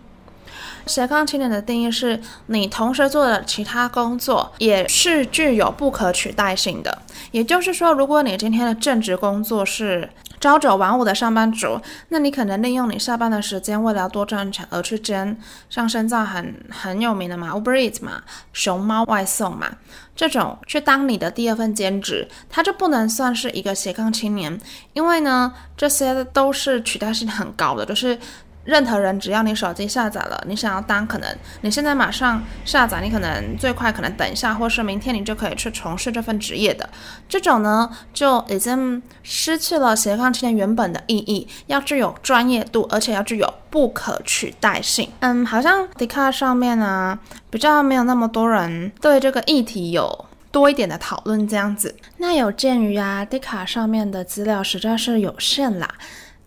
[0.85, 6.97] 斜杠青年的定义是你同时做的其他工作也是具有不可取代性的。
[7.31, 15.37] 也就是说，如果你今天的正职工作是朝九晚五的上班族，那你可能利用你下班的时间，为了要多赚钱而去兼，
[15.69, 18.21] 像现在很很有名的嘛，Uber Eats 嘛，
[18.53, 19.67] 熊猫外送嘛，
[20.15, 24.59] 这种去当你的第二份兼职，它就不能算是一个斜杠青年，
[24.93, 28.17] 因为呢，这些都是取代性很高的，就是。
[28.65, 36.89] 任何人只要你手机下载了，你想要当，可能你现在马上下载，你可能最快可能等一下，或是明天你就可以去从事这份职业的
[37.29, 45.09] 这种呢，就已经失去了斜杠青年原本的意义，要具有专业度，而且要具有不可取代性。
[45.19, 47.17] 嗯，好像 Dcard 上面呢，
[47.51, 51.95] 比较没有那么多人对这个议题有多一点的讨论这样子。
[52.17, 55.87] 那有鉴于啊，Dcard 上面的资料实在是有限啦。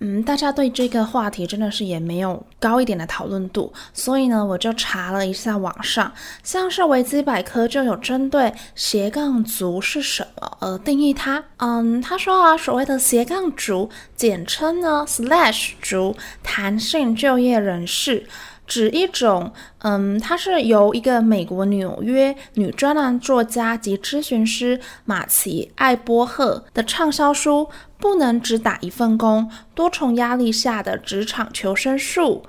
[0.01, 11.43] 嗯，大家对这个话题真的是也没有高一点的讨论度，所以呢，我就查了一下网上，像是维基百科就有针对斜杠族是什么而定义它。
[11.57, 18.27] 嗯，他说啊，所谓的斜杠族，简称呢 slash 族，弹性就业人士。
[18.69, 27.63] 指一种，嗯，它是由一个美国纽约女专栏作家及咨询师马奇艾波赫的畅销书
[27.99, 32.45] 《不能只打一份工：多重压力下的职场求生术》。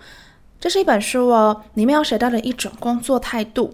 [0.60, 3.73] 这是一本书哦，里面有写到的一种工作态度。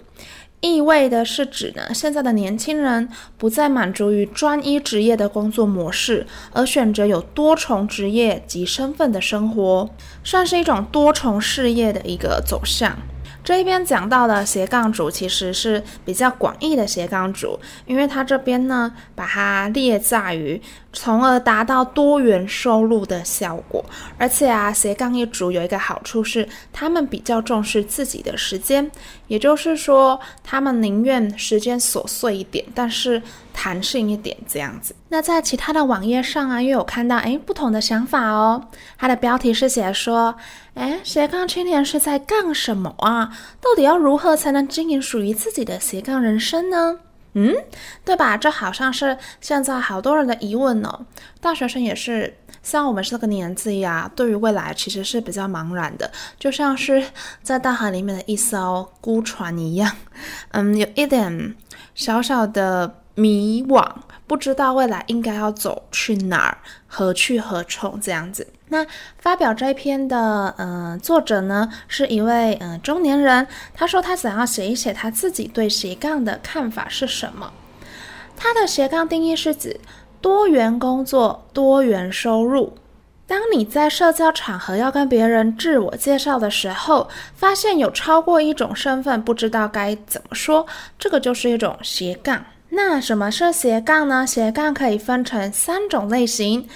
[0.61, 9.89] 意味的是指呢，现在的年轻人不再满足于专一职业的工作模式，而选择有多重职业及身份的生活，
[10.23, 12.97] 算是一种多重事业的一个走向。
[13.45, 20.59] 这一边讲到的斜杠族其实是比较广义的斜杠族，因为他这边呢把它列在于，
[20.91, 23.85] 从而达到多元收入的效果。
[24.17, 28.89] 而且啊，斜杠一族有一个好处是，他们比较重视自己的时间，
[29.27, 33.21] 也就是说，他们宁愿时间琐碎一点，但是
[33.55, 34.93] 弹性一点这样子。
[35.09, 38.67] 那在其他的网页上啊，又有看到诶不同的想法哦。
[38.97, 40.35] 它的标题是写说。
[40.75, 43.31] 哎，斜杠青年是在干什么啊？
[43.61, 46.99] 到底要如何才能经营属于自己的斜杠人生呢？
[47.31, 47.55] 嗯，
[48.03, 48.35] 对吧？
[48.35, 51.05] 这好像是现在好多人的疑问、哦。
[51.39, 57.01] 大学生也是，像我们这个年纪呀，对于未来其实是比较茫然的，就像是
[57.41, 59.89] 在大海里面的一艘孤船一样。
[60.51, 61.55] 嗯，有一点
[61.93, 63.85] 小小的迷惘，
[64.27, 68.45] 不知道未来应该要走去哪儿，何去何从这样子。
[68.67, 68.85] 那
[69.17, 73.47] 发表这篇的，呃，作者呢是一位，呃，中年人。
[73.73, 77.51] 他说他想要写一写他自己对斜杠的看法是什么。
[78.35, 79.79] 他的斜杠定义是指
[80.19, 82.75] 多元工作、多元收入。
[83.27, 90.65] 当你在社交场合要跟别人自我介绍的时候，发现有超过一种身份，不知道该怎么说，
[90.99, 92.43] 这个就是一种斜杠。
[92.75, 94.27] 那什么是斜杠呢？
[94.27, 96.67] 斜杠可以分成三种类型。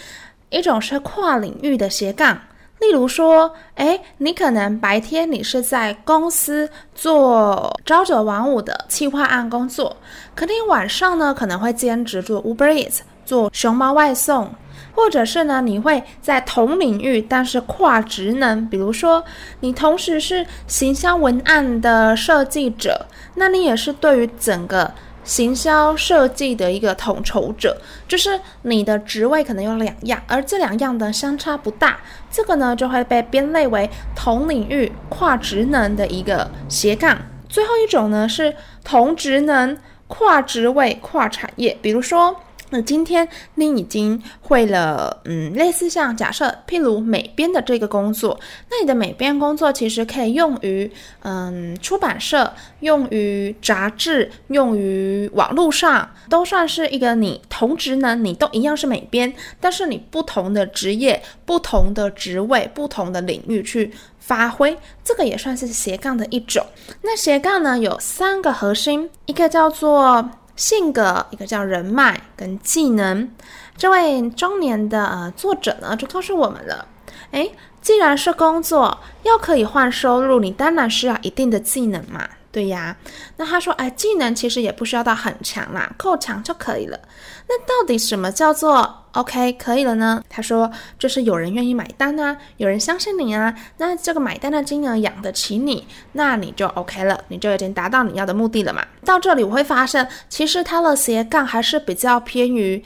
[0.50, 2.40] 一种是跨领域的斜杠，
[2.80, 9.98] 例如说，诶，你可能白天你是在公司做朝九晚五的企划案工作，
[10.34, 14.50] 可你晚上呢可能会兼职做 Uber Eats，做熊猫外送，
[14.96, 19.24] 或者是呢你会在同领域但是跨职能，比如说
[19.60, 24.92] 你同时是行销文案的设计者，那你也是对于整个。
[25.30, 32.00] 行销设计的一个统筹者，就是你的职位可能有两样，而这两样的相差不大，
[32.32, 37.16] 这个呢就会被编类为同领域跨职能的一个斜杠。
[37.48, 39.78] 最后一种呢是同职能
[40.08, 42.36] 跨职位跨产业，比如说
[42.72, 48.40] 那今天你已经会了，嗯，类似像假设，譬如美编的这个工作，
[48.70, 50.92] 那你的美编工作其实可以用于，
[51.22, 66.64] 嗯，出版社，用于杂志，用于网络上，都算是一个你同职能，你都一样是美编，但是你不同的职业、不同的职位、不同的领域去发挥，这个也算是斜杠的一种。
[67.02, 70.30] 那斜杠呢，有三个核心，一个叫做。
[70.60, 73.32] 性格，一个叫人脉跟技能。
[73.78, 76.86] 这位中年的呃作者呢，就告诉我们了：
[77.32, 82.28] 诶，既然是工作，又可以换收入，你当然需要一定的技能嘛。
[82.52, 82.96] 对呀，
[83.38, 87.00] 那他说，哎，技能其实也不需要到很强啦，够强就可以了。
[87.48, 90.24] 那到底什么叫做 OK 可以了呢？
[90.28, 98.84] 他说，就是有人愿意买单啊，有人相信你啊，那这个买单的金额养得起你，那你就 OK 了，你就已经达到你要的目的了嘛。
[99.06, 102.84] 到这里我会发现，其实他的斜杠还是比较偏于。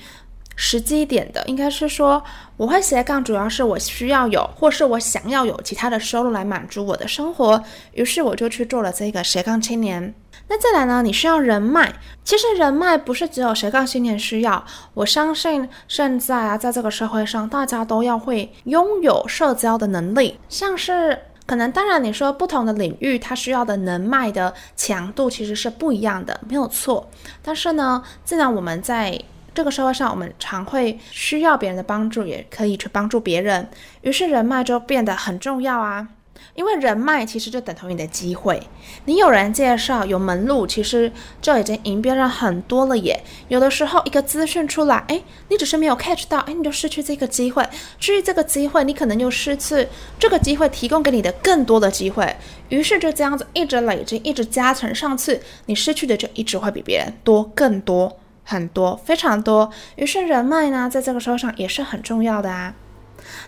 [0.55, 2.23] 实际一点的，应该是说，
[2.57, 7.61] 我会斜杠，主要是我需要有，或是我想要有其他的收入来满足我的生活，
[7.93, 10.13] 于是我就去做了这个斜杠青年。
[10.47, 11.91] 那再来呢，你需要人脉，
[12.23, 27.09] 其实人脉不是只有斜杠青年需要，我相信现在啊，在这个社会上，大家都要会拥有社交的能力，像是可能，当然你说不同的领域，它需要的人脉的强度其实是不一样的，没有错。
[27.41, 29.19] 但是呢，既然我们在
[29.53, 33.69] 这个社会上，我们常会需要别人的帮助，也可以去帮助别人，
[34.01, 36.07] 于是人脉就变得很重要啊。
[36.55, 38.61] 因为人脉其实就等同于你的机会，
[39.05, 43.23] 你有人介绍，有门路，其实就已经赢别人很多了耶。
[43.47, 47.65] 有的时候一个资讯出来，哎，你只是没有 catch 到，哎，你就失去这个机会，
[47.97, 49.87] 至于这个机会，你可能又失去
[50.19, 52.35] 这个机会提供给你的更多的机会，
[52.69, 58.19] 于是就这样子一直累积，一直加成上去，你失去的就一直会比别人多更多。
[58.43, 59.71] 很多，非常多。
[59.95, 62.73] 于是人脉呢，在这个时候上也是很重要的啊。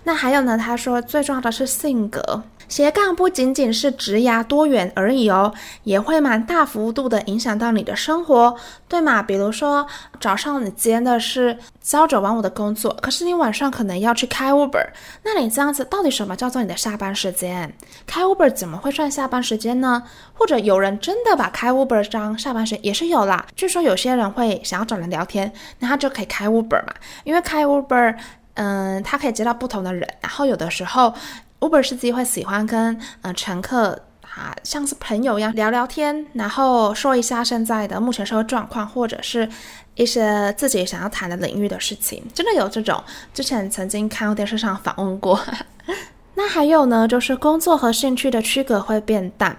[0.04, 2.44] 那还有呢，他说最重要的是性格。
[2.68, 5.54] 斜杠不仅仅是职涯多元而已哦，
[5.84, 8.56] 也会蛮大幅度的影响到你的生活，
[8.88, 9.22] 对吗？
[9.22, 9.86] 比如说
[10.20, 14.84] 早上你兼的是朝九晚五的工作，可是你晚上可能要去开 Uber，
[15.22, 17.72] 那你这样子到底什么叫做你的下班时间？
[18.08, 20.02] 开 Uber 怎么会算下班时间呢？
[20.34, 23.46] 或者有人真的把开 Uber 当下班时间也是有啦。
[23.56, 26.96] 据说有些人会想要找人聊天，那他就可以开 Uber 嘛，
[27.26, 28.16] 因为开 Uber，
[28.56, 31.14] 嗯，他可以接到不同的人，然后有的时候。
[31.62, 39.50] Uber 司机会喜欢跟嗯、呃、乘客啊，像是朋友一样聊聊天，然后说一下现在的目前社会状况，或者是
[39.96, 42.22] 一些自己想要谈的领域的事情。
[42.36, 43.02] 真的有这种，
[43.34, 45.40] 之前曾经看过电视上访问过。
[46.36, 49.58] 那还有呢，就是工作和兴趣的区隔会变淡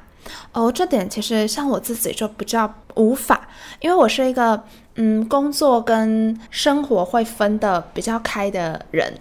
[0.53, 0.71] 哦。
[0.71, 3.49] 这点其实像我自己就比较无法，
[3.81, 4.63] 因为我是一个
[4.97, 9.13] 嗯工作跟生活会分得比较开的人。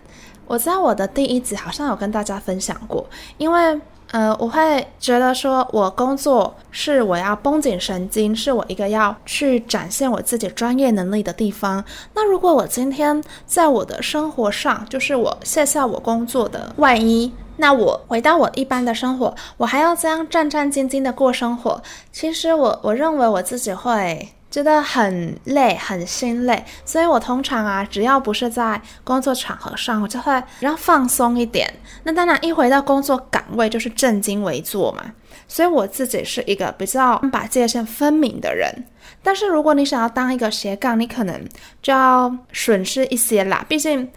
[0.48, 3.06] 我在我的第一集好像有跟大家分享过，
[3.38, 11.84] 因为呃，我会觉得说我工作是我要绷紧神经，是我一个要去展现我自己专业能力的地方。
[12.14, 24.30] 那如果我今天在我的生活上，就是我卸下我工作的外衣，那我回到我一般的生活，我还要这样战战兢兢的过生活，其实我我认为我自己会。
[24.56, 31.70] 觉得很累，很心累，所以我通常啊，只要不是在工作场合上，我就会比较放松一点。
[32.03, 35.12] 那当然，一回到工作岗位就是正襟危坐嘛。
[35.45, 38.74] 所以我自己是一个比较把界限分明的人。
[39.22, 41.38] 但是如果你想要当一个斜杠，你可能
[41.82, 43.66] 就要损失一些啦。
[43.68, 44.10] 毕竟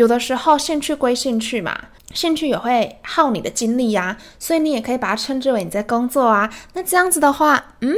[0.00, 1.78] 有的时候兴趣归兴趣嘛。
[2.12, 6.52] 兴趣也会耗你的精力呀，所以你也可以把它称之为你在工作啊。
[6.72, 7.94] 那这样子的话，嗯，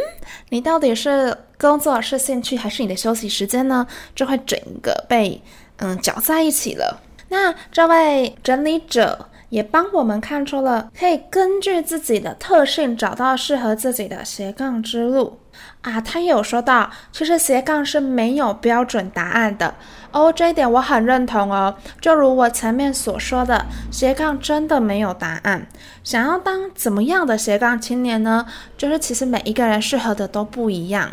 [0.51, 3.87] 你到底是工作是兴趣还是你的休息时间呢？
[4.15, 5.41] 就会整个被
[5.77, 7.01] 嗯搅在一起了。
[7.31, 15.39] 那这位整理者也帮我们看出了，可以根据自己的特性找到适合自己的斜杠之路。
[15.81, 19.75] 啊，他有说到，其实斜杠是没有标准答案的
[20.13, 21.75] 哦，这一点我很认同哦。
[22.01, 25.67] 就如我前面所说的，斜杠真的没有答案。
[26.05, 28.47] 想要当怎么样的斜杠青年呢？
[28.77, 31.11] 就是其实每一个人适合的都不一样。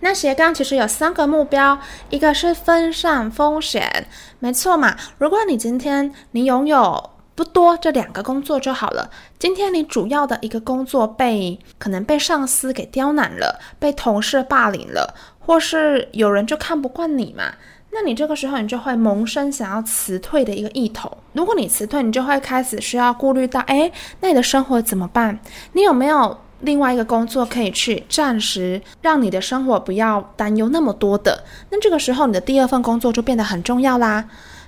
[0.00, 1.78] 那斜杠其实有三个目标，
[2.10, 4.06] 一个是分散风险，
[4.38, 4.94] 没错嘛。
[5.18, 7.10] 如果你今天你拥有。
[7.36, 9.10] 不多，这两个工作就好了。
[9.40, 17.52] 今天你主要的一个工作被可能被上司给刁难了，被同事霸凌了，或是有人就看不惯你嘛，
[17.94, 21.08] 那你这个时候你就会萌生想要辞退的一个意图。
[21.32, 23.90] 如果你辞退，你就会开始需要顾虑到，哎，
[24.20, 25.38] 那你的生活怎么办？
[25.72, 34.24] 你有没有另外一个工作可以去暂时让你的生活不要担忧那么多的，那这个时候你的第二份工作就变得很重要啦。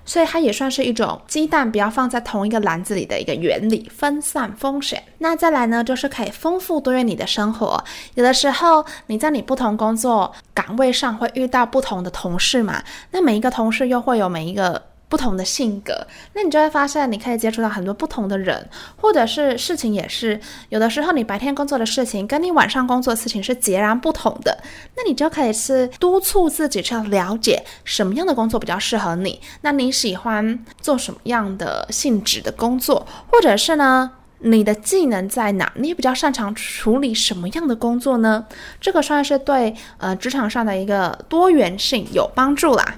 [0.07, 5.03] 所以它也算是一种鸡蛋不要放在同一个篮子里的一个原理，分散风险。
[5.19, 7.85] 那再来呢，就是可以丰富多元你的生活。
[8.15, 14.81] 有的时候你在你不同工作岗位上会遇到不同的同事嘛，那每一个同事又会有每一个。
[15.09, 24.59] 不同的性格，那你就会发现，你可以接触到很多不同的人，或者是事情也是有的时候，你白天工作的事情跟你晚上工作的事情是截然不同的。
[24.97, 29.41] 那你就可以是督促自己去了解什么样的工作比较适合你。
[29.61, 35.73] 那你喜欢做什么样的性质的工作，或者是呢，你的技能在哪？
[35.77, 38.47] 你比较擅长处理什么样的工作呢？
[38.81, 42.95] 这个算是对呃职场上的一个多元性有帮助啦。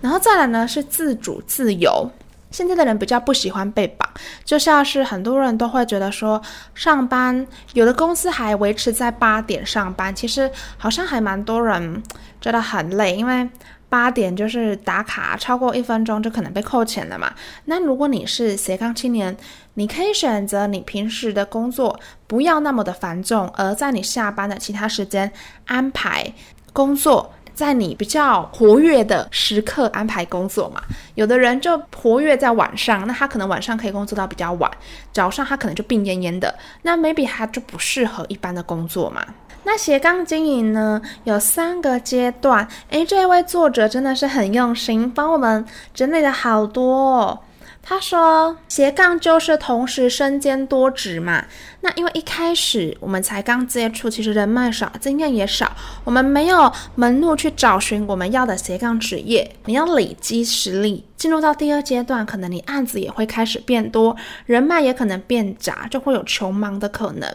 [0.00, 2.10] 然后再来呢，是自主自由。
[2.50, 4.06] 现在的人比较不喜欢被绑，
[4.44, 6.42] 就像是很多人都会觉得说，
[6.74, 12.02] 上班有的公司还维持在八点上班，其实好像还蛮多人
[12.42, 13.48] 觉得很累，因为
[13.88, 17.32] 八点就是打卡超过一分钟就可能被扣钱了嘛。
[17.64, 19.34] 那如果你是斜杠青年，
[19.74, 25.30] 你可以选择你平时的工作不要那么的繁重，而在你下班的其他时间
[25.66, 26.32] 安排
[26.72, 27.32] 工作。
[27.54, 30.80] 在你比较活跃的时刻安排工作嘛，
[31.16, 34.70] 有的人就活跃在晚上，那他可能晚上可以工作到比较晚，
[35.12, 39.22] 早上他可能就病恹恹的，那 maybe 他就不适合一般的工作嘛。
[39.64, 45.62] 那斜杠经营呢，有三个阶段，诶，这位作者真的是很用心，帮我们
[45.92, 47.38] 整理了好多哦。
[47.84, 51.44] 他说：“斜杠就是同时身兼多职嘛。
[51.80, 55.70] 那因为一开始我们才刚接触，其实人脉少，经验也少，
[56.04, 59.56] 我们没有门路去找寻我们要的斜杠职业。
[59.64, 64.16] 你要累积实力，进入到第二阶段，可能你案子也会开始变多，
[64.46, 67.28] 人脉也可能变杂，就会有穷忙的可能。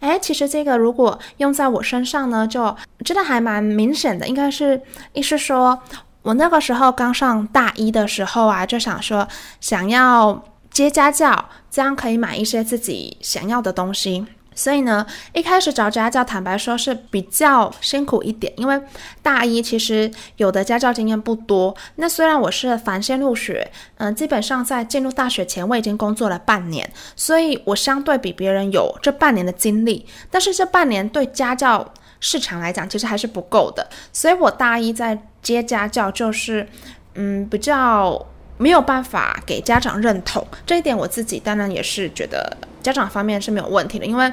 [0.00, 2.74] 诶，其实这个如果用在我身上呢，就
[3.04, 4.80] 真的还蛮明显的，应该是
[5.12, 5.78] 意思说。”
[6.22, 9.26] 我那个时候刚上大一的时候啊，就想说
[9.60, 14.26] 想要接家教，这样可以买一些自己想要的东西。
[14.52, 18.78] 所以呢，一开始找家教，坦白说是比较辛苦一点，因为
[19.22, 21.74] 大一其实有的家教经验不多。
[21.94, 30.04] 那虽然我是凡先入学，嗯、基本上在进入大学前我已经工作了半年，所以我相对比别人有这半年的经历。
[30.30, 33.88] 但是这半年对家教市场来讲，其实还是不够的。
[34.12, 35.18] 所以我大一在。
[35.42, 36.68] 接家教就是，
[37.14, 38.26] 嗯，比较
[38.58, 44.30] 没有办法给家长认同这一点，我自己当然也是觉得家长方面是没有问题的，因为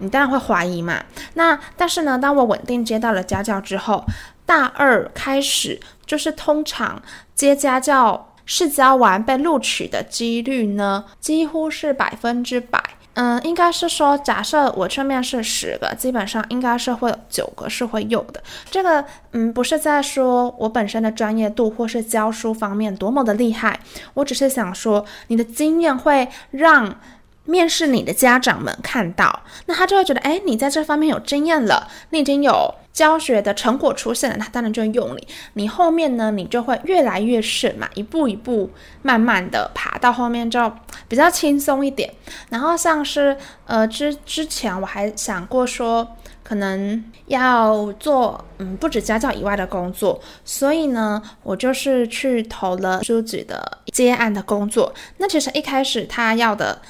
[0.00, 1.04] 你当然会怀疑嘛。
[1.34, 4.04] 那但是呢，当我稳定接到了家教之后，
[4.44, 7.00] 大二开始就是通常
[7.36, 12.82] 接家教试教完被录取的几率呢，几乎是百分之百。
[13.14, 18.42] 嗯，应该是说，假设我这面试十个，基本上应该是会有九个是会有的。
[18.70, 23.80] 这个，嗯，不是在说我本身的专业度或是教书方面多么的厉害，
[24.14, 27.00] 我只是想说，你的经验会让
[27.44, 32.74] 面试你的家长们看到，那他就会觉得，哎，你在这方面有经验了，你已经有。
[32.92, 35.28] 教学的成果出现了，他当然就会用你。
[35.54, 38.68] 你后面呢，你就会越来越顺嘛，一步一步
[39.02, 40.72] 慢慢的爬到后面就
[41.08, 42.12] 比较轻松一点。
[42.48, 43.36] 然后像是
[43.66, 46.06] 呃之之前我还想过说，
[46.42, 54.92] 可能要做嗯不止家教以外的工作，所以呢，我就是去投了书籍的接案的工作。
[55.18, 56.82] 那其实一开始他要的。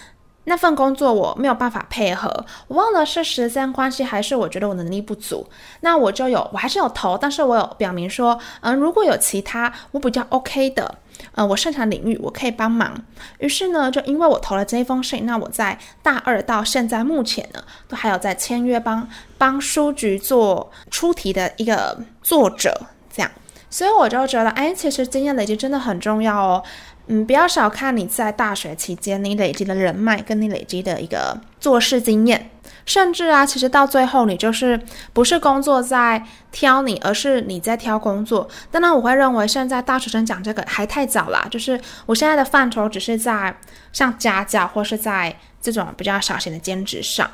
[0.50, 2.28] 那份工作我没有办法配合，
[2.66, 5.48] 我忘了是时间关系还是我觉得我能力不足，
[5.82, 10.92] 那我就有，我还是有投，但是我有表明说，嗯，如果有其他我比较 OK 的，
[11.36, 12.92] 嗯，我擅长领域，我可以帮忙。
[13.38, 22.76] 于是呢，就因为我投了这一封信，那我在大二到现在目前呢，都还有在签约帮帮书局做出题的一个作者，
[23.08, 23.30] 这样，
[23.70, 26.64] 所以我就觉得，哎，其实经验累积真的很重要哦。
[27.12, 32.48] 嗯，不要小看你在大学期间你累积的人脉，跟你累积的一个做事经验，
[32.86, 34.80] 甚至啊，其实到最后你就是
[35.12, 38.48] 不是工作在挑你，而是你在挑工作。
[38.70, 43.52] 当然，我会认为现在大学生讲这个还太早啦，就是我现在的范畴只是在
[43.92, 47.28] 像家教或是在这种比较小型的兼职上。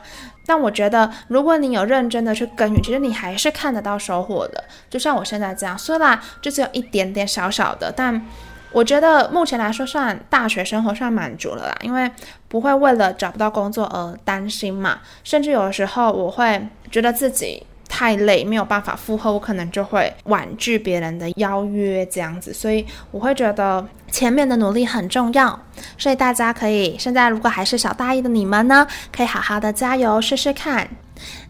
[0.46, 4.64] 但我觉得，如果你有认真的去耕耘，其实你还是看得到收获的。
[4.88, 8.24] 就像我现在这样，虽然就只有一点点小小的，但。
[8.72, 12.10] 我觉得目前来说，算大学生活算满足了啦，因为
[12.48, 15.00] 不会为了找不到工作而担心嘛。
[15.24, 22.52] 甚至有的时候，我会觉得自己太累，没有办法负荷，我可能就会婉拒别人的邀约这样子。
[22.52, 25.58] 所以我会觉得前面的努力很重要，
[25.96, 30.88] 所以大家可以现在如果还是小大一的你们呢，可以好好的加油试试看。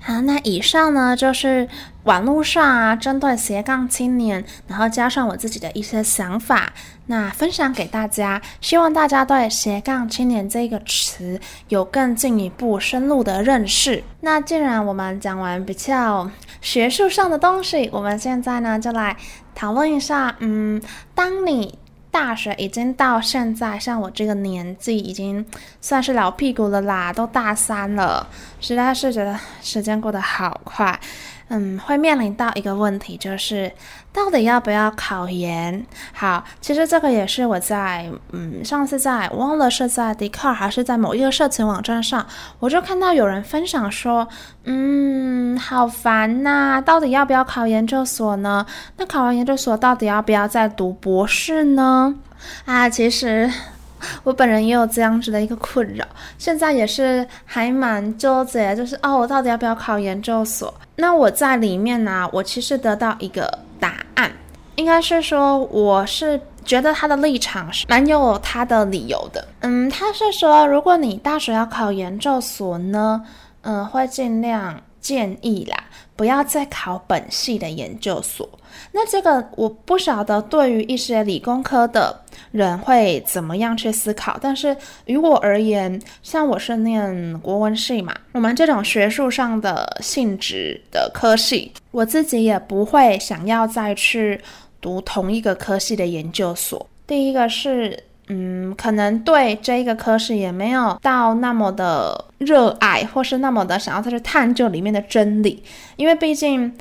[0.01, 1.69] 好，那以上呢就是
[2.07, 6.73] 网络上啊，针对斜杠青年，然后加上我自己的一些想法，
[7.07, 14.05] 那分享给大家，希望大家对斜杠青年这个词有更进一步深入的认识。
[14.21, 16.31] 那既然我们讲完比较
[16.61, 19.17] 学术上的东西，我们现在呢就来
[19.53, 20.81] 讨论一下，嗯，
[21.13, 21.77] 当你。
[22.09, 25.45] 大学已经到现在，像我这个年纪，已经
[25.83, 28.27] 算是老屁股了啦，都大三了，
[28.59, 30.99] 实在是觉得时间过得好快。
[31.49, 33.71] 嗯，会面临到一个问题，就是
[34.13, 35.87] 到底要不要考研？
[36.13, 42.27] 好，其实这个也是我在嗯上次在忘了是在 Dcard 还是在某一个社群网站上，
[42.59, 44.27] 我就看到有人分享说，
[44.65, 48.67] 嗯，好烦呐、到底要不要考研究所呢？
[48.97, 52.17] 那考完研究所，到底要不要再读博士呢？
[52.65, 53.49] 啊，其实。
[54.25, 56.05] 我本人也有这样子的一个困扰，
[56.39, 60.73] 现在也是还蛮纠结，就是哦，我到底要不要考研究所？
[60.97, 64.31] 那我在里面呢、我其实得到一个答案，
[64.77, 69.47] 应该是说，我是觉得他的立场是蛮有他的理由的。
[69.61, 73.23] 嗯，他是说，如果你大学要考研究所呢，
[73.63, 75.77] 嗯，会尽量建议啦。
[76.17, 78.49] 不要再考本系的研究所，
[78.91, 82.19] 那这个我不晓得对于一些理工科的
[82.51, 94.41] 人会怎么样去思考，但是于我而言，像我是念国文系嘛，我们这种学术上的性质的科系，我自己也不会想要再去
[94.81, 96.89] 读同一个科系的研究所。
[97.07, 98.03] 第一个是。
[98.29, 105.63] 嗯，可能对这一个科室也没有到那么的热爱，或是那么的想要再去探究里面的真理，
[105.95, 106.77] 因为毕竟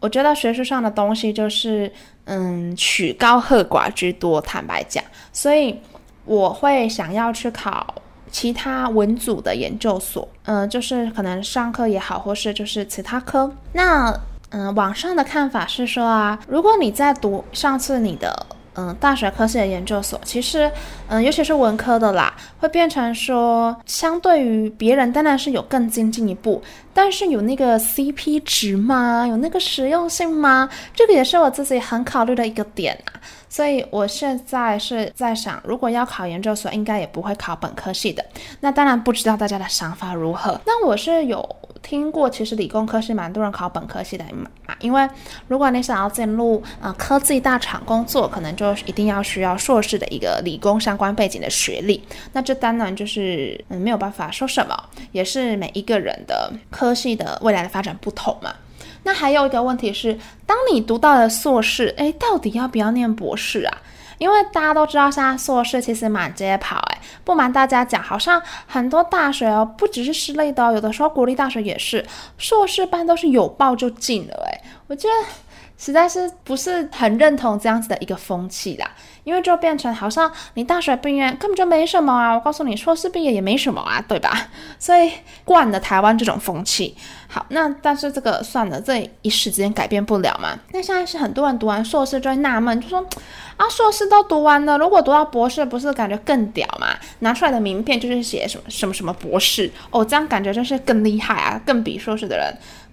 [0.00, 1.92] 我觉得学术上的东西就是
[2.24, 5.78] 嗯曲高和寡居多，坦白讲，所以
[6.24, 7.94] 我会想要去考
[8.30, 13.48] 其他文组的研究所，嗯，就是可能上课也好，或是就是其他科。
[13.72, 14.12] 那
[14.50, 18.46] 嗯，网上的看法是说啊，如果你在读上次你的。
[18.74, 20.70] 嗯，大学科系的研究所，其实，
[21.08, 26.62] 嗯，尤其是文科的啦，会变成说，相对于别人，当然是有更精进一步，
[26.94, 29.26] 但是有那个 CP 值吗？
[29.26, 30.68] 有那个实用性吗？
[30.94, 33.20] 这个也是我自己很考虑的一个点啊。
[33.48, 38.24] 所以我现在是在想，如果要考研究所，应该也不会考本科系的。
[38.60, 40.58] 那当然不知道大家的想法如何。
[40.64, 41.56] 那我是有。
[41.82, 45.06] 听过，其实理工科是蛮多人考本科系的嘛，因为
[45.48, 52.02] 如果你想要进入呃科技大厂工作，可能就一定要需要硕士的一个理工相关背景的学历，
[52.32, 58.54] 那这当然就是嗯没有办法说什么，也是每一个人的科系的未来的发展不同嘛。
[59.04, 60.16] 那还有一个问题是，
[60.46, 63.78] 当你读到了硕士，诶，到底要不要念博士啊？
[64.22, 72.06] 因为大家都知道，现在硕士其实满街跑，哎，不瞒大家讲，好像很多大学哦，不只是私立的，有的时候国立大学也是，
[72.38, 75.14] 硕士班都是有报就进了，哎，我觉得
[75.82, 78.88] 实在是不是很认同这样子的一个风气啦。
[79.24, 84.48] 因为就变成好像你大学毕业根本就没什么啊，我告诉你，硕士毕业也没什么啊，对吧？
[84.80, 85.12] 所以
[85.44, 86.96] 惯了台湾这种风气。
[87.28, 90.58] 好，那但是这个算了，这一时间改变不了嘛。
[90.72, 92.98] 那现在是很多人读完硕士就会纳闷，就说
[93.56, 96.88] 啊，硕士都读完了，如果读到博士，不是感觉更屌嘛？
[97.20, 102.52] 拿出来的名片就是写什么什么什么博士哦，这样感觉就是更厉害啊，更比硕士的人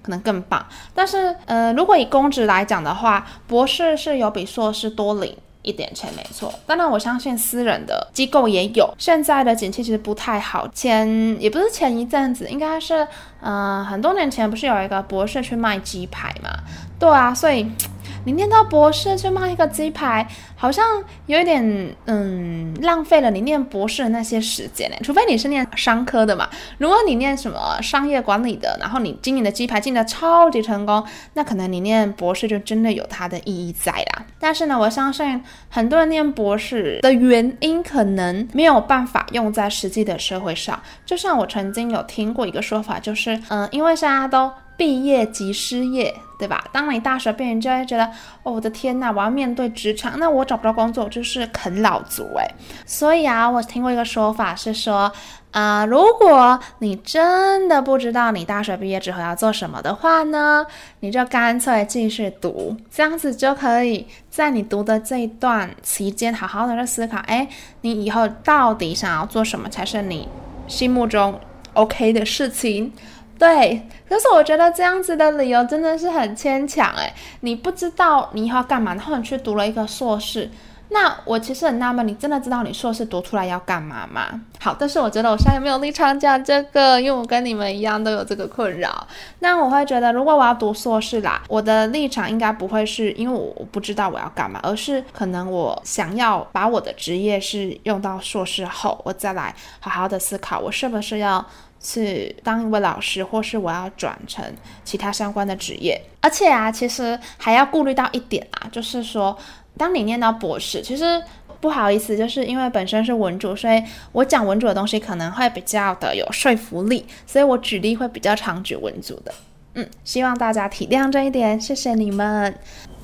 [0.10, 0.66] 能更棒。
[0.94, 5.36] 但是呃，如果以公职来讲的话，博士是有比硕士多领。
[5.62, 8.90] 一点钱没错，当然我相信私人的机构也有。
[8.98, 11.06] 现在的景气其实不太好，前
[11.40, 13.04] 也不是前一阵子，应该是
[13.42, 16.50] 嗯、呃、很多年前不是有一个博士去卖鸡排嘛？
[16.98, 17.70] 对啊，所以。
[18.26, 20.28] 你念到博士去卖一个鸡排，
[20.62, 20.86] 好像
[21.28, 24.98] 有一点嗯浪费了你念博士的那些时间呢。
[25.02, 31.02] 除非你是念商科的嘛，如果你念什么商业管理的，然后你经营的鸡排进的超级成功，
[31.34, 34.26] 那可能你念博士就真的有它的意义在啦。
[34.38, 40.78] 但是呢，我相信很多人念博士的原因可能没有办法用在实际的社会上。
[41.06, 44.52] 就像我曾经有听过一个说法，就是嗯，因为大家都。
[44.80, 46.64] 毕业即失业，对吧？
[46.72, 48.06] 当你大学毕业，就会觉得，
[48.44, 52.56] 哦，我的天呐，我要面对职场，那我找不到工作，就是啃老族诶。
[52.86, 55.12] 所以啊，我听过一个说法是说，
[55.52, 60.66] 啊、如果你真的不知道你大学毕业之后要做什么的话呢，
[61.02, 67.48] 你就干脆继续读，这样子就可以在你读的这一段期间，好好的去思考，诶，
[67.82, 70.28] 你以后到底想要做什么才是你
[70.68, 71.40] 心目中
[71.74, 72.92] OK 的事情。
[73.40, 80.50] 对，可是我觉得这样子的理由真的是很牵强诶，你不知道你以后要干嘛，然后你去读了一个硕士，
[80.90, 84.42] 那我其实很纳闷，你真的知道你硕士读出来要干嘛吗？
[84.60, 89.08] 好，但是我觉得我现在没有立场讲这个，因为我跟你们一样都有这个困扰。
[89.40, 101.46] 那我会觉得，如果我要读硕士啦，我的立场应该不会是因为我不知道我要干嘛，而是可能我想要把我的职业是用到硕士后，我再来好好的思考，我是不是要
[101.82, 104.44] 是当一位老师，或是我要转成
[104.84, 106.02] 其他相关的职业。
[106.22, 109.38] 而且啊，其实还要顾虑到一点啊，就是说。
[109.78, 111.24] 当你念到博士，其实
[111.62, 119.34] 不好意思，就是因为本身是文组，所以我讲文组的东西可能会比较的有说服力，所以我举例会比较常举文组的。
[119.76, 122.54] 嗯，希望大家体谅这一点，谢谢你们。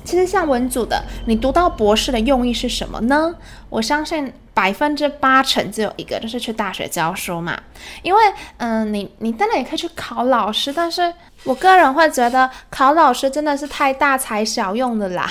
[0.04, 3.34] 其实像文组的，你读到博士的用意是什么呢？
[3.76, 7.54] 我相信百分之八成只有一个，就是去大学教书嘛。
[8.00, 8.20] 因为，
[8.56, 11.12] 嗯，你你当然也可以去考老师，但是
[11.44, 15.30] 我个人会觉得考老师真的是太大材小用的啦。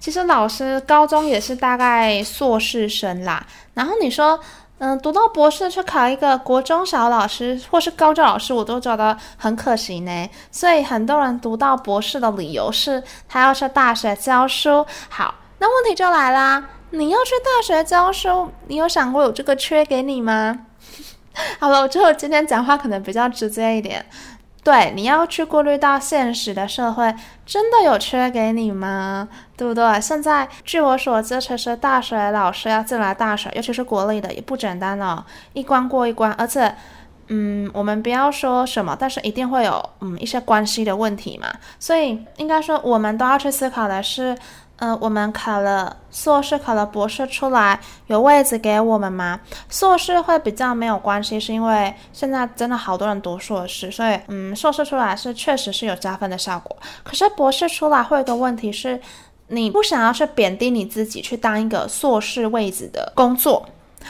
[0.00, 3.44] 其实老师高中也是大概硕士生啦，
[3.74, 4.40] 然后你说，
[4.78, 10.30] 嗯，读到博士去考一个国中小老师或是高中老师，我都觉得很可惜呢。
[10.50, 14.86] 所以很多人读到博士的理由是他要去大学教书。
[15.10, 20.66] 好，那问题就来啦，你要去大学教书，你有想过有这个缺给你吗？
[21.58, 24.04] 好了，我觉得我今天讲话可能比较直接一点。
[24.62, 27.12] 对，你要去过滤到现实的社会，
[27.46, 29.26] 真的有缺给你吗？
[29.56, 30.00] 对不对？
[30.00, 35.24] 现在据我所知，其实大学老师要进来大学，尤其是国内的，也不简单哦，
[35.54, 36.72] 一关过一关，而且，
[37.28, 41.48] 嗯，我们不要说什么，但是一定会有嗯一些关系的问题嘛，
[41.80, 44.36] 所以应该说我们都要去思考的是。
[44.82, 47.78] 嗯、呃，我们考了硕士，考了博士出来，
[48.08, 49.38] 有位置给我们吗？
[49.70, 56.76] 硕士会比较没有关系，是因为现在真的好多人读硕士，所以嗯，硕士出来是确实是有加分的效果。
[57.04, 59.00] 可是博士出来会有个问题是，
[59.46, 63.64] 你不想要去贬低你自己，去当一个硕士位置的工作，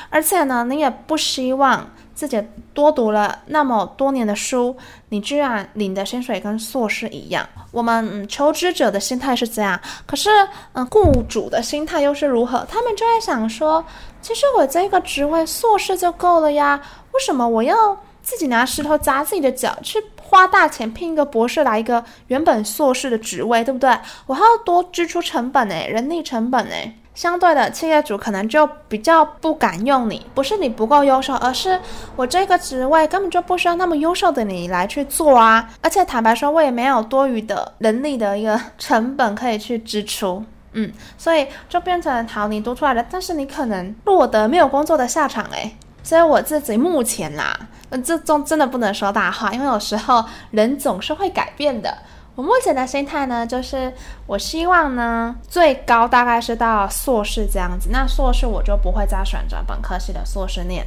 [0.09, 1.87] 而且呢，你也不希望。
[2.15, 2.43] 自己
[2.75, 4.77] 多读了那么多年的书，
[5.09, 7.49] 你居然领的薪水跟硕士一样。
[7.71, 10.31] 我们，求职者的心态是这样，可是
[10.73, 12.67] 嗯，雇主的心态又是如何？
[12.69, 13.85] 他们就在想说，
[14.21, 16.81] 其实我这个职位硕士就够了呀，
[17.13, 23.91] 为什么我要自己拿石头砸自己的脚，去花大钱聘一个博士来一个原本硕士的职位，对不对？
[24.27, 26.97] 我还要多支出成本诶，人力成本诶。
[27.15, 31.79] 相对的，企业主可能就比较不敢用你，不是你不够优秀，而是
[32.17, 35.69] 我这个职位根本就不需要那么优秀的你来去做啊！
[35.83, 40.43] 而且坦白说，我也没有多余的人力的一个成本可以去支出，
[40.73, 45.77] 嗯，所以就变成好，你读出来了，但是你可能落得没有工作的下场诶。
[46.03, 47.57] 所以我自己目前啦，
[48.03, 51.95] 这种真的不能说大话，因为有时候人总是会改变的。
[52.35, 53.93] 我目前的心态呢，就是
[54.27, 57.89] 我希望呢，最高大概是到硕士这样子。
[57.91, 60.87] 那硕士我就不会再选择本科系的硕士念，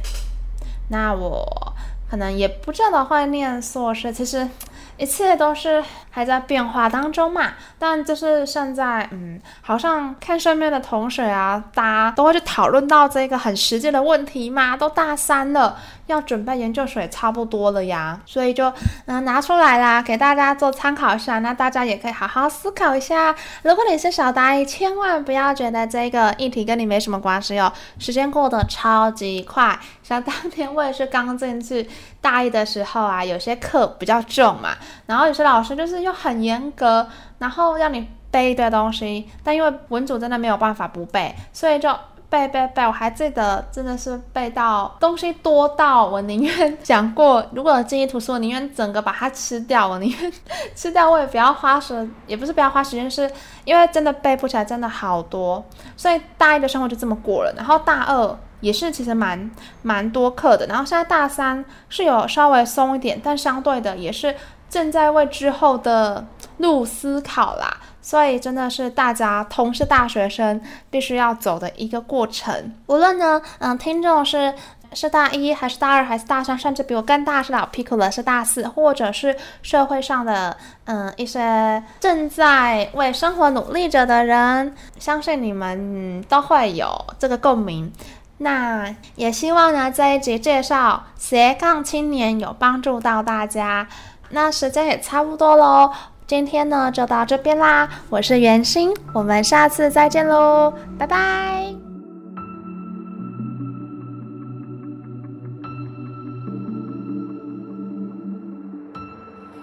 [0.88, 1.74] 那我
[2.10, 4.12] 可能也不知道会念硕士。
[4.12, 4.48] 其实。
[4.98, 15.76] 一切都是还在变化当中嘛，但就是现在，嗯，好像看身边的同学啊，大家都会去讨论到这个很实际的问题嘛，都大三了，
[16.06, 18.72] 要准备研究所也差不多了呀，所以就
[19.06, 23.34] 嗯拿出来啦，给大家做参考一下，那大家也可以好好思考一下。
[23.62, 29.78] 如果你是小大一，千万不要觉得这个议题跟你没什么关系哦，时间过得超级快。
[30.02, 31.88] 像当天我也是刚进去
[32.20, 34.76] 大一的时候啊，有些课比较重嘛，
[35.06, 37.06] 然后有些老师就是又很严格，
[37.38, 41.92] 然后让你背一堆东西，但因为文组真的没有办法不背，所以就
[42.28, 42.82] 背背背。
[42.82, 50.32] 我还记得真的是背到东西多到我宁愿讲过，如果有记忆图书，我宁愿整个把它吃掉，我宁愿
[50.74, 53.30] 吃掉，我也不要花时，也不是不要花时间，是
[53.64, 55.64] 因为真的背不起来，真的好多，
[55.96, 58.38] 所以大一的生活就这么过了，然后大二。
[58.60, 59.50] 也是其实蛮
[59.82, 64.34] 蛮多课的，然后现在大三是有稍微松一点，但相对的也是
[64.68, 72.72] 正在为之后的路思考啦，所以真的是大家同是大学生必须要走的一个过程。
[72.86, 74.54] 无论呢，嗯，听众是
[74.92, 87.92] 是大一还是大二还是大三，甚至比我更大是老屁股了是大四，或者是社会上的嗯一些正在为生活努力着的人，相信你们都会有这个共鸣。
[88.38, 93.88] 那也希望呢，这一集介绍斜杠青年有帮助到大家。
[94.30, 95.92] 那时间也差不多喽，
[96.26, 97.88] 今天呢就到这边啦。
[98.10, 101.72] 我是袁心，我们下次再见喽，拜拜。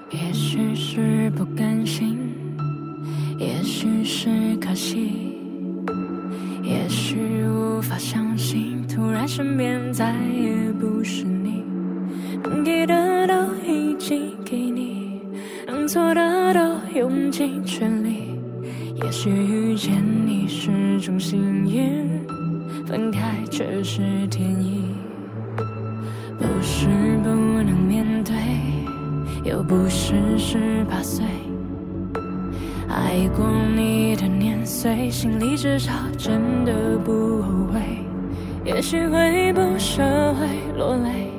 [0.09, 2.17] 也许是不甘心，
[3.37, 5.37] 也许是可惜，
[6.61, 7.43] 也许。
[7.45, 11.25] 无法相信，突然身边，再也不是
[17.03, 18.39] 用尽全力。
[18.95, 22.25] 也许遇见你是种幸运，
[22.87, 24.85] 分开却是天意。
[26.37, 26.87] 不是
[27.21, 28.33] 不能面对，
[29.43, 31.25] 又不是十八岁。
[32.87, 33.45] 爱过
[33.75, 37.81] 你的年岁，心里至少真的不后悔。
[38.63, 40.01] 也许会不舍
[40.35, 40.47] 会
[40.77, 41.29] 落泪，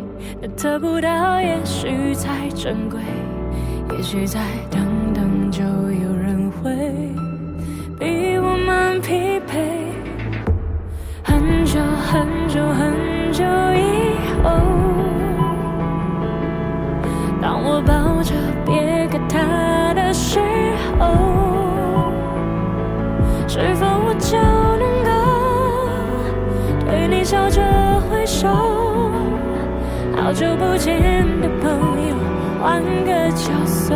[0.58, 3.00] 得不到也许才珍贵。
[3.96, 4.40] 也许在
[4.70, 4.82] 等
[9.04, 9.52] 疲惫。
[11.22, 13.44] 很久很久很久
[13.74, 14.50] 以后，
[17.42, 18.34] 当我抱着
[18.64, 20.40] 别个他的时
[20.98, 21.04] 候。
[23.46, 24.38] 是否我就
[24.78, 25.10] 能够
[26.86, 27.60] 对你笑着
[28.08, 28.48] 挥手？
[30.16, 32.16] 好久不见的朋友，
[32.62, 33.94] 换个角色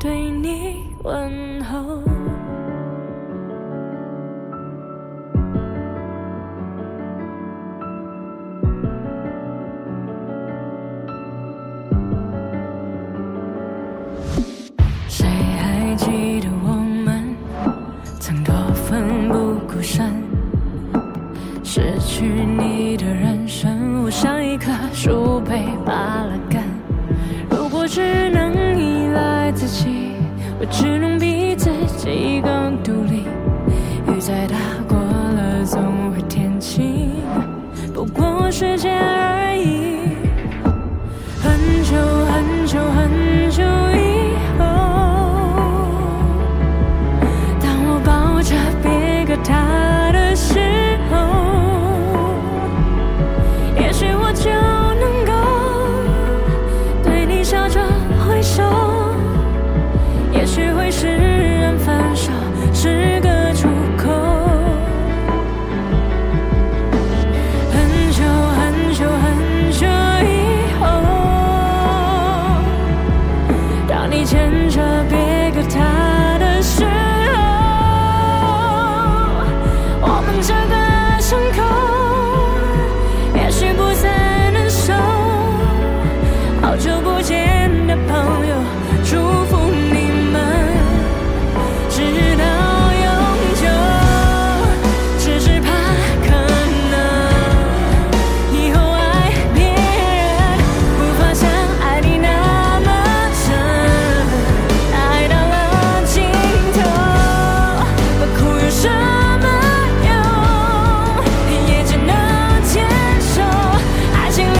[0.00, 1.53] 对你问